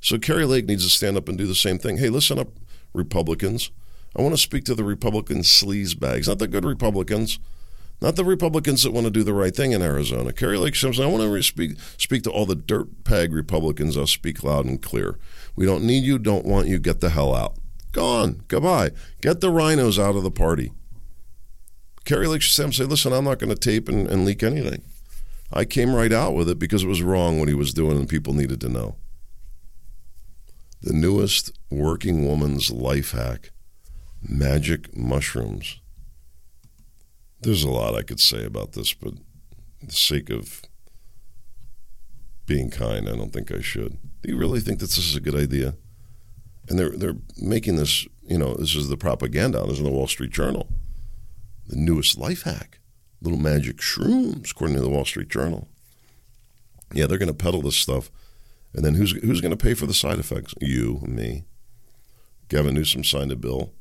So 0.00 0.18
Kari 0.18 0.46
Lake 0.46 0.66
needs 0.66 0.84
to 0.84 0.90
stand 0.90 1.16
up 1.16 1.28
and 1.28 1.36
do 1.36 1.46
the 1.46 1.54
same 1.54 1.78
thing. 1.78 1.98
Hey, 1.98 2.08
listen 2.08 2.38
up, 2.38 2.48
Republicans. 2.92 3.70
I 4.16 4.22
want 4.22 4.34
to 4.34 4.40
speak 4.40 4.64
to 4.64 4.74
the 4.74 4.84
Republican 4.84 5.38
sleaze 5.38 5.98
bags, 5.98 6.28
not 6.28 6.38
the 6.38 6.46
good 6.46 6.64
Republicans, 6.64 7.38
not 8.00 8.16
the 8.16 8.24
Republicans 8.24 8.82
that 8.82 8.92
want 8.92 9.06
to 9.06 9.10
do 9.10 9.24
the 9.24 9.32
right 9.32 9.54
thing 9.54 9.72
in 9.72 9.82
Arizona. 9.82 10.32
Kari 10.32 10.58
Lake 10.58 10.76
says, 10.76 11.00
I 11.00 11.06
want 11.06 11.22
to 11.22 11.42
speak, 11.42 11.78
speak 11.96 12.22
to 12.24 12.30
all 12.30 12.46
the 12.46 12.56
dirtbag 12.56 13.32
Republicans. 13.32 13.96
I'll 13.96 14.06
speak 14.06 14.44
loud 14.44 14.66
and 14.66 14.80
clear. 14.80 15.18
We 15.56 15.66
don't 15.66 15.84
need 15.84 16.04
you, 16.04 16.18
don't 16.18 16.44
want 16.44 16.68
you, 16.68 16.78
get 16.78 17.00
the 17.00 17.10
hell 17.10 17.34
out. 17.34 17.56
Gone. 17.92 18.42
Goodbye. 18.48 18.90
Get 19.20 19.40
the 19.40 19.50
RINOs 19.50 20.02
out 20.02 20.16
of 20.16 20.22
the 20.22 20.30
party. 20.30 20.72
Kari 22.04 22.26
Lake 22.26 22.42
Sam 22.42 22.72
say, 22.72 22.84
listen, 22.84 23.12
I'm 23.12 23.24
not 23.24 23.38
going 23.38 23.54
to 23.54 23.58
tape 23.58 23.88
and, 23.88 24.06
and 24.08 24.24
leak 24.24 24.42
anything. 24.42 24.82
I 25.52 25.64
came 25.64 25.94
right 25.94 26.12
out 26.12 26.34
with 26.34 26.48
it 26.48 26.58
because 26.58 26.82
it 26.82 26.88
was 26.88 27.02
wrong 27.02 27.38
what 27.38 27.48
he 27.48 27.54
was 27.54 27.72
doing 27.72 27.96
and 27.96 28.08
people 28.08 28.34
needed 28.34 28.60
to 28.60 28.68
know. 28.68 28.96
The 30.82 30.92
newest 30.92 31.52
working 31.70 32.26
woman's 32.26 32.70
life 32.70 33.12
hack 33.12 33.50
magic 34.26 34.96
mushrooms. 34.96 35.80
There's 37.40 37.64
a 37.64 37.70
lot 37.70 37.94
I 37.94 38.02
could 38.02 38.20
say 38.20 38.44
about 38.44 38.72
this, 38.72 38.94
but 38.94 39.14
for 39.80 39.86
the 39.86 39.92
sake 39.92 40.30
of 40.30 40.62
being 42.46 42.70
kind, 42.70 43.08
I 43.08 43.16
don't 43.16 43.32
think 43.32 43.52
I 43.52 43.60
should. 43.60 43.98
Do 44.22 44.30
you 44.30 44.36
really 44.36 44.60
think 44.60 44.78
that 44.78 44.86
this 44.86 44.98
is 44.98 45.16
a 45.16 45.20
good 45.20 45.34
idea? 45.34 45.74
And 46.68 46.78
they're 46.78 46.96
they're 46.96 47.16
making 47.36 47.76
this, 47.76 48.06
you 48.26 48.38
know, 48.38 48.54
this 48.54 48.74
is 48.74 48.88
the 48.88 48.96
propaganda. 48.96 49.60
This 49.62 49.72
is 49.72 49.78
in 49.80 49.84
the 49.84 49.90
Wall 49.90 50.06
Street 50.06 50.30
Journal 50.30 50.68
the 51.66 51.76
newest 51.76 52.18
life 52.18 52.42
hack 52.42 52.80
little 53.20 53.38
magic 53.38 53.78
shrooms, 53.78 54.50
according 54.50 54.76
to 54.76 54.82
the 54.82 54.88
Wall 54.88 55.04
Street 55.04 55.28
Journal. 55.28 55.68
Yeah, 56.92 57.06
they're 57.06 57.18
going 57.18 57.28
to 57.28 57.34
peddle 57.34 57.62
this 57.62 57.76
stuff. 57.76 58.10
And 58.74 58.84
then 58.84 58.94
who's, 58.94 59.12
who's 59.12 59.40
going 59.40 59.56
to 59.56 59.62
pay 59.62 59.72
for 59.72 59.86
the 59.86 59.94
side 59.94 60.18
effects? 60.18 60.54
You, 60.60 61.00
me. 61.06 61.44
Gavin 62.48 62.74
Newsom 62.74 63.02
signed 63.02 63.32
a 63.32 63.36
bill 63.36 63.72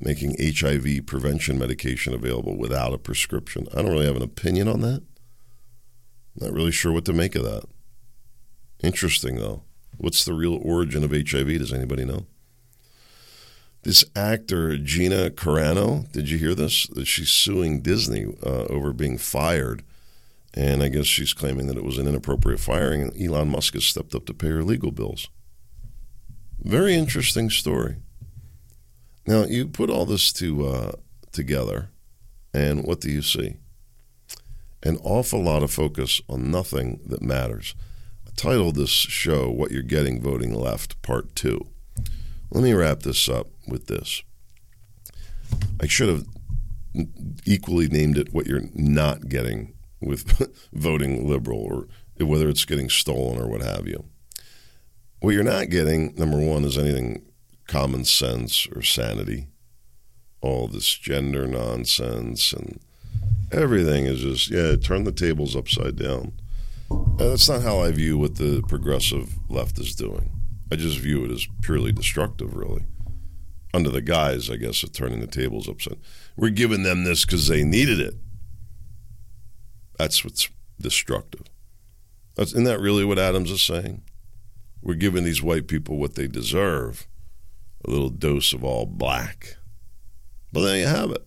making 0.00 0.36
HIV 0.38 1.06
prevention 1.06 1.58
medication 1.58 2.14
available 2.14 2.56
without 2.56 2.94
a 2.94 2.98
prescription. 2.98 3.66
I 3.72 3.82
don't 3.82 3.92
really 3.92 4.06
have 4.06 4.16
an 4.16 4.22
opinion 4.22 4.66
on 4.66 4.80
that. 4.80 5.02
Not 6.36 6.52
really 6.52 6.72
sure 6.72 6.92
what 6.92 7.04
to 7.04 7.12
make 7.12 7.34
of 7.34 7.44
that. 7.44 7.64
Interesting, 8.82 9.36
though. 9.36 9.62
What's 9.98 10.24
the 10.24 10.32
real 10.32 10.58
origin 10.62 11.04
of 11.04 11.10
HIV? 11.10 11.58
Does 11.58 11.72
anybody 11.72 12.04
know? 12.04 12.26
This 13.82 14.04
actor, 14.16 14.76
Gina 14.78 15.30
Carano, 15.30 16.10
did 16.12 16.30
you 16.30 16.38
hear 16.38 16.54
this? 16.54 16.86
That 16.88 17.06
she's 17.06 17.30
suing 17.30 17.80
Disney 17.80 18.26
uh, 18.44 18.64
over 18.64 18.92
being 18.92 19.18
fired. 19.18 19.82
And 20.54 20.82
I 20.82 20.88
guess 20.88 21.06
she's 21.06 21.32
claiming 21.32 21.66
that 21.66 21.76
it 21.76 21.84
was 21.84 21.98
an 21.98 22.08
inappropriate 22.08 22.60
firing, 22.60 23.02
and 23.02 23.20
Elon 23.20 23.50
Musk 23.50 23.74
has 23.74 23.84
stepped 23.84 24.14
up 24.14 24.26
to 24.26 24.34
pay 24.34 24.48
her 24.48 24.64
legal 24.64 24.90
bills. 24.90 25.28
Very 26.62 26.94
interesting 26.94 27.50
story. 27.50 27.96
Now, 29.26 29.44
you 29.44 29.68
put 29.68 29.90
all 29.90 30.06
this 30.06 30.32
to, 30.34 30.66
uh, 30.66 30.92
together, 31.32 31.90
and 32.52 32.84
what 32.84 33.00
do 33.00 33.10
you 33.10 33.22
see? 33.22 33.56
An 34.82 34.96
awful 35.02 35.42
lot 35.42 35.62
of 35.62 35.70
focus 35.70 36.20
on 36.28 36.50
nothing 36.50 37.00
that 37.06 37.22
matters. 37.22 37.74
I 38.26 38.30
titled 38.34 38.76
this 38.76 38.90
show, 38.90 39.50
What 39.50 39.70
You're 39.70 39.82
Getting 39.82 40.22
Voting 40.22 40.54
Left, 40.54 41.00
Part 41.02 41.34
2. 41.36 41.66
Let 42.50 42.64
me 42.64 42.72
wrap 42.72 43.00
this 43.00 43.28
up 43.28 43.48
with 43.68 43.86
this. 43.86 44.22
I 45.80 45.86
should 45.86 46.08
have 46.08 46.24
equally 47.44 47.88
named 47.88 48.18
it 48.18 48.32
what 48.32 48.46
you're 48.46 48.68
not 48.74 49.28
getting 49.28 49.74
with 50.00 50.50
voting 50.72 51.28
liberal 51.28 51.60
or 51.60 51.86
whether 52.26 52.48
it's 52.48 52.64
getting 52.64 52.88
stolen 52.88 53.40
or 53.40 53.48
what 53.48 53.62
have 53.62 53.86
you. 53.86 54.04
What 55.20 55.34
you're 55.34 55.44
not 55.44 55.68
getting, 55.68 56.14
number 56.16 56.38
one, 56.38 56.64
is 56.64 56.78
anything 56.78 57.22
common 57.70 58.04
sense 58.04 58.66
or 58.74 58.82
sanity. 58.82 59.46
All 60.42 60.66
this 60.66 60.92
gender 60.92 61.46
nonsense 61.46 62.52
and 62.52 62.80
everything 63.52 64.06
is 64.06 64.22
just, 64.22 64.50
yeah, 64.50 64.74
turn 64.74 65.04
the 65.04 65.12
tables 65.12 65.54
upside 65.54 65.94
down. 65.94 66.32
And 66.90 67.20
that's 67.20 67.48
not 67.48 67.62
how 67.62 67.78
I 67.78 67.92
view 67.92 68.18
what 68.18 68.36
the 68.36 68.62
progressive 68.66 69.38
left 69.48 69.78
is 69.78 69.94
doing. 69.94 70.32
I 70.72 70.76
just 70.76 70.98
view 70.98 71.24
it 71.24 71.30
as 71.30 71.46
purely 71.62 71.92
destructive, 71.92 72.56
really. 72.56 72.86
Under 73.72 73.90
the 73.90 74.02
guise, 74.02 74.50
I 74.50 74.56
guess, 74.56 74.82
of 74.82 74.92
turning 74.92 75.20
the 75.20 75.28
tables 75.28 75.68
upside. 75.68 75.98
We're 76.36 76.50
giving 76.50 76.82
them 76.82 77.04
this 77.04 77.24
because 77.24 77.46
they 77.46 77.62
needed 77.62 78.00
it. 78.00 78.14
That's 79.96 80.24
what's 80.24 80.48
destructive. 80.80 81.44
That's, 82.34 82.50
isn't 82.50 82.64
that 82.64 82.80
really 82.80 83.04
what 83.04 83.20
Adams 83.20 83.52
is 83.52 83.62
saying? 83.62 84.02
We're 84.82 84.94
giving 84.94 85.22
these 85.22 85.42
white 85.42 85.68
people 85.68 85.98
what 85.98 86.16
they 86.16 86.26
deserve 86.26 87.06
a 87.86 87.90
little 87.90 88.10
dose 88.10 88.52
of 88.52 88.64
all 88.64 88.86
black. 88.86 89.56
But 90.52 90.62
there 90.62 90.78
you 90.78 90.86
have 90.86 91.10
it. 91.10 91.26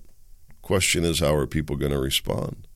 Question 0.61 1.03
is, 1.03 1.19
how 1.19 1.35
are 1.35 1.47
people 1.47 1.75
going 1.75 1.91
to 1.91 1.99
respond? 1.99 2.67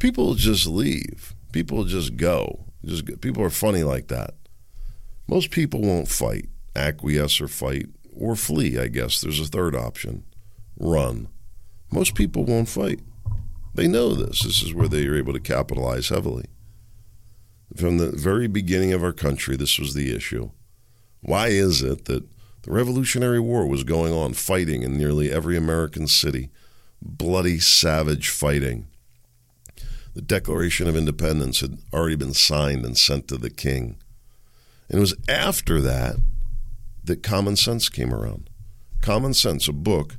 People 0.00 0.34
just 0.34 0.66
leave. 0.66 1.34
People 1.52 1.84
just 1.84 2.16
go. 2.16 2.66
Just 2.84 3.20
people 3.20 3.42
are 3.42 3.50
funny 3.50 3.82
like 3.82 4.08
that. 4.08 4.34
Most 5.26 5.50
people 5.50 5.80
won't 5.80 6.08
fight, 6.08 6.48
acquiesce 6.76 7.40
or 7.40 7.48
fight, 7.48 7.86
or 8.14 8.36
flee. 8.36 8.78
I 8.78 8.88
guess 8.88 9.20
there's 9.20 9.40
a 9.40 9.46
third 9.46 9.74
option: 9.74 10.24
run. 10.78 11.28
Most 11.90 12.14
people 12.14 12.44
won't 12.44 12.68
fight. 12.68 13.00
They 13.74 13.88
know 13.88 14.14
this. 14.14 14.42
This 14.42 14.62
is 14.62 14.74
where 14.74 14.88
they 14.88 15.06
are 15.06 15.16
able 15.16 15.32
to 15.32 15.40
capitalize 15.40 16.08
heavily. 16.08 16.46
From 17.76 17.98
the 17.98 18.10
very 18.10 18.46
beginning 18.46 18.92
of 18.92 19.02
our 19.02 19.12
country, 19.12 19.56
this 19.56 19.78
was 19.78 19.94
the 19.94 20.14
issue. 20.14 20.50
Why 21.22 21.48
is 21.48 21.82
it 21.82 22.04
that 22.04 22.24
the 22.64 22.72
Revolutionary 22.72 23.40
War 23.40 23.66
was 23.66 23.84
going 23.84 24.12
on, 24.12 24.32
fighting 24.32 24.82
in 24.82 24.96
nearly 24.96 25.30
every 25.30 25.56
American 25.56 26.06
city? 26.06 26.50
Bloody, 27.02 27.58
savage 27.58 28.30
fighting. 28.30 28.86
The 30.14 30.22
Declaration 30.22 30.88
of 30.88 30.96
Independence 30.96 31.60
had 31.60 31.78
already 31.92 32.16
been 32.16 32.32
signed 32.32 32.86
and 32.86 32.96
sent 32.96 33.28
to 33.28 33.36
the 33.36 33.50
king. 33.50 33.96
And 34.88 34.98
it 34.98 35.00
was 35.00 35.14
after 35.28 35.80
that 35.82 36.16
that 37.04 37.22
Common 37.22 37.56
Sense 37.56 37.88
came 37.90 38.14
around. 38.14 38.48
Common 39.02 39.34
Sense, 39.34 39.68
a 39.68 39.72
book 39.72 40.16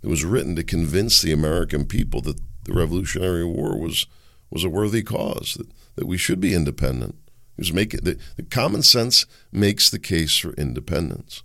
that 0.00 0.08
was 0.08 0.24
written 0.24 0.56
to 0.56 0.64
convince 0.64 1.22
the 1.22 1.32
American 1.32 1.86
people 1.86 2.20
that 2.22 2.40
the 2.64 2.72
Revolutionary 2.72 3.44
War 3.44 3.78
was 3.78 4.06
was 4.50 4.64
a 4.64 4.68
worthy 4.68 5.04
cause, 5.04 5.54
that, 5.54 5.68
that 5.94 6.06
we 6.06 6.18
should 6.18 6.40
be 6.40 6.54
independent. 6.54 7.14
It 7.56 7.72
was 7.72 7.72
the, 7.72 8.18
the 8.36 8.42
common 8.42 8.82
sense 8.82 9.26
makes 9.52 9.88
the 9.88 10.00
case 10.00 10.36
for 10.36 10.52
independence. 10.54 11.44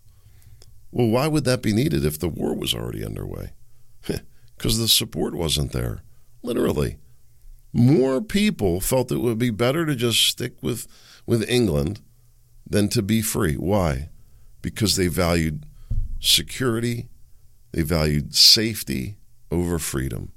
Well, 0.95 1.08
why 1.08 1.27
would 1.27 1.43
that 1.43 1.62
be 1.62 1.73
needed 1.73 2.05
if 2.05 2.17
the 2.17 2.29
war 2.29 2.55
was 2.55 2.73
already 2.73 3.05
underway? 3.05 3.53
Because 4.58 4.79
the 4.79 4.88
support 4.88 5.36
wasn't 5.36 5.73
there. 5.73 6.01
Literally. 6.41 6.95
More 7.73 8.21
people 8.21 8.79
felt 8.79 9.12
it 9.12 9.17
would 9.17 9.38
be 9.38 9.49
better 9.49 9.86
to 9.86 9.97
just 9.97 10.25
stick 10.25 10.63
with, 10.63 10.88
with 11.25 11.47
England 11.49 11.99
than 12.65 12.88
to 12.89 13.01
be 13.01 13.21
free. 13.21 13.55
Why? 13.55 14.08
Because 14.62 14.95
they 14.95 15.08
valued 15.08 15.65
security, 16.21 17.10
they 17.73 17.81
valued 17.81 18.34
safety 18.34 19.17
over 19.51 19.77
freedom 19.77 20.31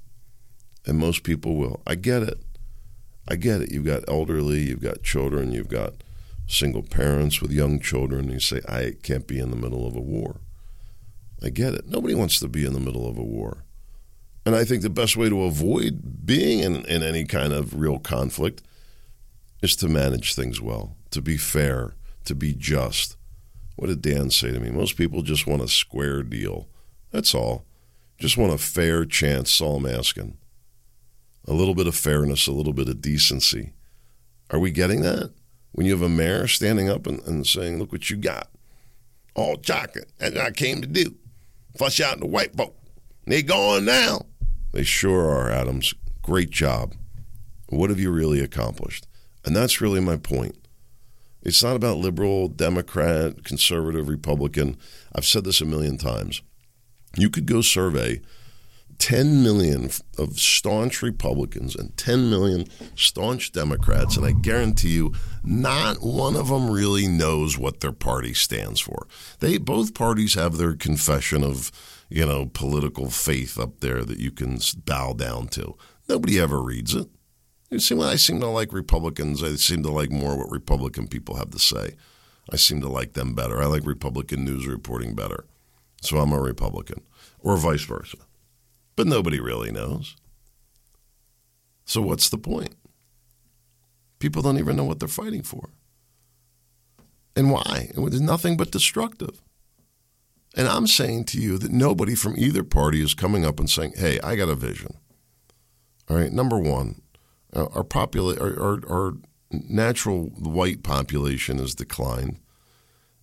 and 0.85 0.97
most 0.97 1.23
people 1.23 1.55
will. 1.55 1.81
I 1.85 1.95
get 1.95 2.23
it. 2.23 2.39
I 3.27 3.35
get 3.35 3.61
it. 3.61 3.71
You've 3.71 3.85
got 3.85 4.03
elderly, 4.07 4.61
you've 4.63 4.81
got 4.81 5.03
children, 5.03 5.51
you've 5.51 5.69
got 5.69 5.93
single 6.47 6.81
parents 6.81 7.41
with 7.41 7.51
young 7.51 7.79
children. 7.79 8.31
You 8.31 8.39
say, 8.39 8.61
I 8.67 8.93
can't 9.03 9.27
be 9.27 9.39
in 9.39 9.51
the 9.51 9.55
middle 9.55 9.87
of 9.87 9.95
a 9.95 10.01
war. 10.01 10.41
I 11.43 11.49
get 11.49 11.73
it. 11.73 11.87
Nobody 11.87 12.15
wants 12.15 12.39
to 12.39 12.47
be 12.47 12.65
in 12.65 12.73
the 12.73 12.79
middle 12.79 13.07
of 13.07 13.17
a 13.17 13.23
war. 13.23 13.63
And 14.45 14.55
I 14.55 14.63
think 14.63 14.81
the 14.81 14.89
best 14.89 15.15
way 15.15 15.29
to 15.29 15.43
avoid 15.43 16.25
being 16.25 16.59
in, 16.59 16.85
in 16.85 17.03
any 17.03 17.25
kind 17.25 17.53
of 17.53 17.79
real 17.79 17.99
conflict 17.99 18.61
is 19.61 19.75
to 19.77 19.87
manage 19.87 20.33
things 20.33 20.61
well, 20.61 20.95
to 21.11 21.21
be 21.21 21.37
fair, 21.37 21.93
to 22.25 22.35
be 22.35 22.53
just. 22.53 23.15
What 23.75 23.87
did 23.87 24.01
Dan 24.01 24.31
say 24.31 24.51
to 24.51 24.59
me? 24.59 24.69
Most 24.71 24.97
people 24.97 25.21
just 25.21 25.47
want 25.47 25.61
a 25.61 25.67
square 25.67 26.23
deal. 26.23 26.67
That's 27.11 27.33
all. 27.33 27.65
Just 28.17 28.37
want 28.37 28.53
a 28.53 28.57
fair 28.57 29.05
chance. 29.05 29.57
That's 29.57 29.61
all 29.61 29.87
asking 29.87 30.37
a 31.47 31.53
little 31.53 31.73
bit 31.73 31.87
of 31.87 31.95
fairness, 31.95 32.47
a 32.47 32.51
little 32.51 32.73
bit 32.73 32.87
of 32.87 33.01
decency. 33.01 33.73
Are 34.51 34.59
we 34.59 34.71
getting 34.71 35.01
that? 35.01 35.31
When 35.71 35.85
you 35.85 35.93
have 35.93 36.01
a 36.01 36.09
mayor 36.09 36.47
standing 36.47 36.89
up 36.89 37.07
and, 37.07 37.21
and 37.21 37.45
saying, 37.45 37.79
Look 37.79 37.91
what 37.91 38.09
you 38.09 38.17
got. 38.17 38.49
All 39.35 39.57
chocolate. 39.57 40.11
That's 40.17 40.37
I 40.37 40.51
came 40.51 40.81
to 40.81 40.87
do. 40.87 41.15
Flush 41.79 42.01
out 42.01 42.19
the 42.19 42.25
white 42.27 42.57
boat. 42.57 42.75
They 43.25 43.41
gone 43.41 43.85
now. 43.85 44.25
They 44.73 44.83
sure 44.83 45.29
are, 45.29 45.49
Adams. 45.49 45.93
Great 46.21 46.49
job. 46.49 46.93
What 47.69 47.89
have 47.89 48.01
you 48.01 48.11
really 48.11 48.41
accomplished? 48.41 49.07
And 49.45 49.55
that's 49.55 49.79
really 49.79 50.01
my 50.01 50.17
point. 50.17 50.57
It's 51.41 51.63
not 51.63 51.77
about 51.77 51.99
liberal, 51.99 52.49
Democrat, 52.49 53.45
conservative, 53.45 54.09
Republican. 54.09 54.75
I've 55.15 55.25
said 55.25 55.45
this 55.45 55.61
a 55.61 55.65
million 55.65 55.97
times. 55.97 56.41
You 57.15 57.29
could 57.29 57.45
go 57.45 57.61
survey 57.61 58.19
10 58.99 59.41
million 59.41 59.89
of 60.17 60.37
staunch 60.37 61.01
Republicans 61.01 61.73
and 61.75 61.95
10 61.95 62.29
million 62.29 62.65
staunch 62.95 63.51
Democrats, 63.53 64.17
and 64.17 64.25
I 64.25 64.33
guarantee 64.33 64.89
you, 64.89 65.13
not 65.43 66.01
one 66.01 66.35
of 66.35 66.49
them 66.49 66.69
really 66.69 67.07
knows 67.07 67.57
what 67.57 67.79
their 67.79 67.93
party 67.93 68.33
stands 68.33 68.81
for. 68.81 69.07
They 69.39 69.57
both 69.57 69.93
parties 69.93 70.33
have 70.33 70.57
their 70.57 70.75
confession 70.75 71.43
of, 71.43 71.71
you 72.09 72.25
know, 72.25 72.47
political 72.47 73.09
faith 73.09 73.57
up 73.57 73.79
there 73.79 74.03
that 74.03 74.19
you 74.19 74.31
can 74.31 74.59
bow 74.85 75.13
down 75.13 75.47
to. 75.49 75.77
Nobody 76.09 76.37
ever 76.39 76.61
reads 76.61 76.93
it. 76.93 77.07
You 77.71 77.79
see, 77.79 77.95
well, 77.95 78.09
I 78.09 78.15
seem 78.15 78.41
to 78.41 78.47
like 78.47 78.73
Republicans. 78.73 79.41
I 79.41 79.55
seem 79.55 79.81
to 79.83 79.91
like 79.91 80.11
more 80.11 80.37
what 80.37 80.51
Republican 80.51 81.07
people 81.07 81.37
have 81.37 81.51
to 81.51 81.59
say. 81.59 81.95
I 82.51 82.57
seem 82.57 82.81
to 82.81 82.89
like 82.89 83.13
them 83.13 83.33
better. 83.33 83.61
I 83.61 83.67
like 83.67 83.85
Republican 83.85 84.43
news 84.43 84.67
reporting 84.67 85.15
better. 85.15 85.45
So 86.01 86.17
I'm 86.17 86.31
a 86.31 86.39
Republican, 86.39 87.01
or 87.39 87.57
vice 87.57 87.83
versa 87.83 88.17
but 88.99 89.07
nobody 89.07 89.39
really 89.39 89.71
knows. 89.71 90.17
So, 91.85 92.01
what's 92.01 92.27
the 92.27 92.37
point? 92.37 92.75
People 94.19 94.41
don't 94.41 94.59
even 94.59 94.75
know 94.75 94.83
what 94.83 94.99
they're 94.99 95.07
fighting 95.07 95.41
for. 95.41 95.69
And 97.33 97.49
why? 97.49 97.91
It 97.95 97.99
was 97.99 98.19
nothing 98.19 98.57
but 98.57 98.71
destructive. 98.71 99.41
And 100.53 100.67
I'm 100.67 100.85
saying 100.85 101.23
to 101.27 101.39
you 101.39 101.57
that 101.59 101.71
nobody 101.71 102.13
from 102.13 102.35
either 102.37 102.61
party 102.61 103.01
is 103.01 103.13
coming 103.13 103.45
up 103.45 103.57
and 103.57 103.69
saying, 103.69 103.93
hey, 103.95 104.19
I 104.19 104.35
got 104.35 104.49
a 104.49 104.53
vision. 104.53 104.97
All 106.09 106.17
right, 106.17 106.33
number 106.33 106.59
one, 106.59 107.01
uh, 107.55 107.67
our, 107.67 107.85
popula- 107.85 108.41
our, 108.41 108.61
our, 108.61 108.93
our 108.93 109.13
natural 109.49 110.23
white 110.25 110.83
population 110.83 111.57
has 111.59 111.73
declined. 111.73 112.41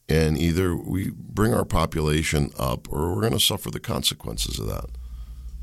And 0.09 0.39
either 0.39 0.75
we 0.75 1.11
bring 1.15 1.53
our 1.53 1.67
population 1.67 2.51
up 2.59 2.91
or 2.91 3.15
we're 3.15 3.21
going 3.21 3.35
to 3.35 3.41
suffer 3.41 3.71
the 3.71 3.79
consequences 3.79 4.59
of 4.59 4.69
that 4.69 4.87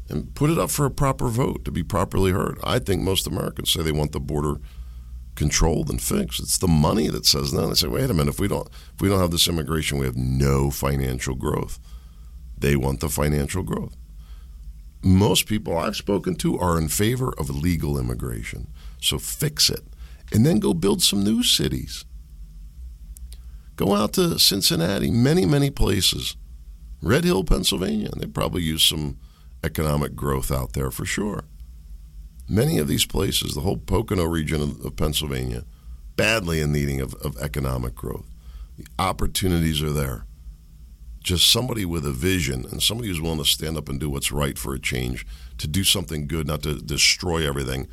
and 0.09 0.33
put 0.35 0.49
it 0.49 0.57
up 0.57 0.69
for 0.69 0.85
a 0.85 0.91
proper 0.91 1.27
vote 1.27 1.65
to 1.65 1.71
be 1.71 1.83
properly 1.83 2.31
heard. 2.31 2.59
I 2.63 2.79
think 2.79 3.01
most 3.01 3.27
Americans 3.27 3.71
say 3.71 3.81
they 3.81 3.91
want 3.91 4.11
the 4.11 4.19
border 4.19 4.57
controlled 5.35 5.89
and 5.89 6.01
fixed. 6.01 6.39
It's 6.39 6.57
the 6.57 6.67
money 6.67 7.07
that 7.07 7.25
says 7.25 7.53
no. 7.53 7.67
They 7.67 7.75
say, 7.75 7.87
wait 7.87 8.09
a 8.09 8.13
minute, 8.13 8.33
if 8.33 8.39
we 8.39 8.47
don't 8.47 8.67
if 8.67 9.01
we 9.01 9.09
don't 9.09 9.19
have 9.19 9.31
this 9.31 9.47
immigration, 9.47 9.97
we 9.97 10.05
have 10.05 10.17
no 10.17 10.69
financial 10.69 11.35
growth. 11.35 11.79
They 12.57 12.75
want 12.75 12.99
the 12.99 13.09
financial 13.09 13.63
growth. 13.63 13.95
Most 15.03 15.47
people 15.47 15.77
I've 15.77 15.97
spoken 15.97 16.35
to 16.35 16.57
are 16.59 16.77
in 16.77 16.87
favor 16.87 17.33
of 17.37 17.49
legal 17.49 17.99
immigration. 17.99 18.67
So 19.01 19.19
fix 19.19 19.69
it. 19.69 19.83
And 20.31 20.45
then 20.45 20.59
go 20.59 20.73
build 20.73 21.01
some 21.01 21.23
new 21.23 21.43
cities. 21.43 22.05
Go 23.75 23.95
out 23.95 24.13
to 24.13 24.39
Cincinnati, 24.39 25.11
many, 25.11 25.45
many 25.45 25.69
places. 25.69 26.37
Red 27.01 27.25
Hill, 27.25 27.43
Pennsylvania. 27.43 28.11
They 28.15 28.27
probably 28.27 28.61
use 28.61 28.83
some 28.83 29.17
economic 29.63 30.15
growth 30.15 30.51
out 30.51 30.73
there 30.73 30.91
for 30.91 31.05
sure. 31.05 31.45
Many 32.49 32.77
of 32.77 32.87
these 32.87 33.05
places, 33.05 33.53
the 33.53 33.61
whole 33.61 33.77
Pocono 33.77 34.25
region 34.25 34.61
of, 34.61 34.85
of 34.85 34.95
Pennsylvania, 34.95 35.63
badly 36.15 36.59
in 36.59 36.71
needing 36.71 37.01
of, 37.01 37.13
of 37.15 37.37
economic 37.37 37.95
growth. 37.95 38.25
The 38.77 38.85
opportunities 38.99 39.81
are 39.81 39.91
there. 39.91 40.25
Just 41.23 41.49
somebody 41.49 41.85
with 41.85 42.05
a 42.05 42.11
vision 42.11 42.65
and 42.69 42.83
somebody 42.83 43.07
who's 43.07 43.21
willing 43.21 43.37
to 43.37 43.45
stand 43.45 43.77
up 43.77 43.87
and 43.87 43.99
do 43.99 44.09
what's 44.09 44.31
right 44.31 44.57
for 44.57 44.73
a 44.73 44.79
change, 44.79 45.25
to 45.57 45.67
do 45.67 45.83
something 45.83 46.27
good, 46.27 46.47
not 46.47 46.63
to 46.63 46.79
destroy 46.79 47.47
everything, 47.47 47.87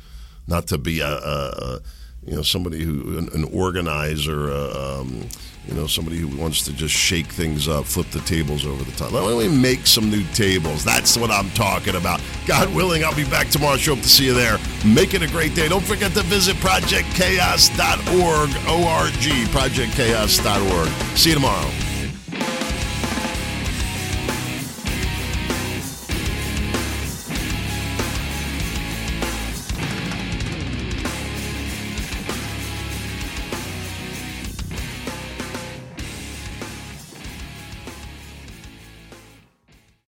not 0.47 0.67
to 0.67 0.77
be 0.77 0.99
a, 0.99 1.07
a, 1.07 1.49
a 1.57 1.79
you 2.25 2.35
know 2.35 2.41
somebody 2.41 2.83
who 2.83 3.17
an, 3.17 3.29
an 3.33 3.45
organizer, 3.45 4.51
uh, 4.51 4.99
um, 4.99 5.27
you 5.67 5.73
know 5.73 5.87
somebody 5.87 6.17
who 6.17 6.27
wants 6.37 6.63
to 6.65 6.73
just 6.73 6.93
shake 6.93 7.27
things 7.27 7.67
up, 7.67 7.85
flip 7.85 8.07
the 8.11 8.19
tables 8.21 8.65
over 8.65 8.83
the 8.83 8.91
top. 8.91 9.11
Let 9.11 9.37
me 9.37 9.47
make 9.47 9.87
some 9.87 10.09
new 10.09 10.23
tables. 10.33 10.83
That's 10.83 11.17
what 11.17 11.31
I'm 11.31 11.49
talking 11.51 11.95
about. 11.95 12.21
God 12.47 12.73
willing, 12.75 13.03
I'll 13.03 13.15
be 13.15 13.25
back 13.25 13.49
tomorrow. 13.49 13.77
Show 13.77 13.93
up 13.93 14.01
to 14.01 14.09
see 14.09 14.25
you 14.25 14.33
there. 14.33 14.59
Make 14.85 15.13
it 15.13 15.21
a 15.21 15.27
great 15.27 15.55
day. 15.55 15.67
Don't 15.67 15.85
forget 15.85 16.13
to 16.13 16.21
visit 16.23 16.55
projectchaos.org, 16.57 18.49
O-R-G, 18.67 19.45
projectchaos.org. 19.45 21.17
See 21.17 21.29
you 21.29 21.35
tomorrow. 21.35 21.90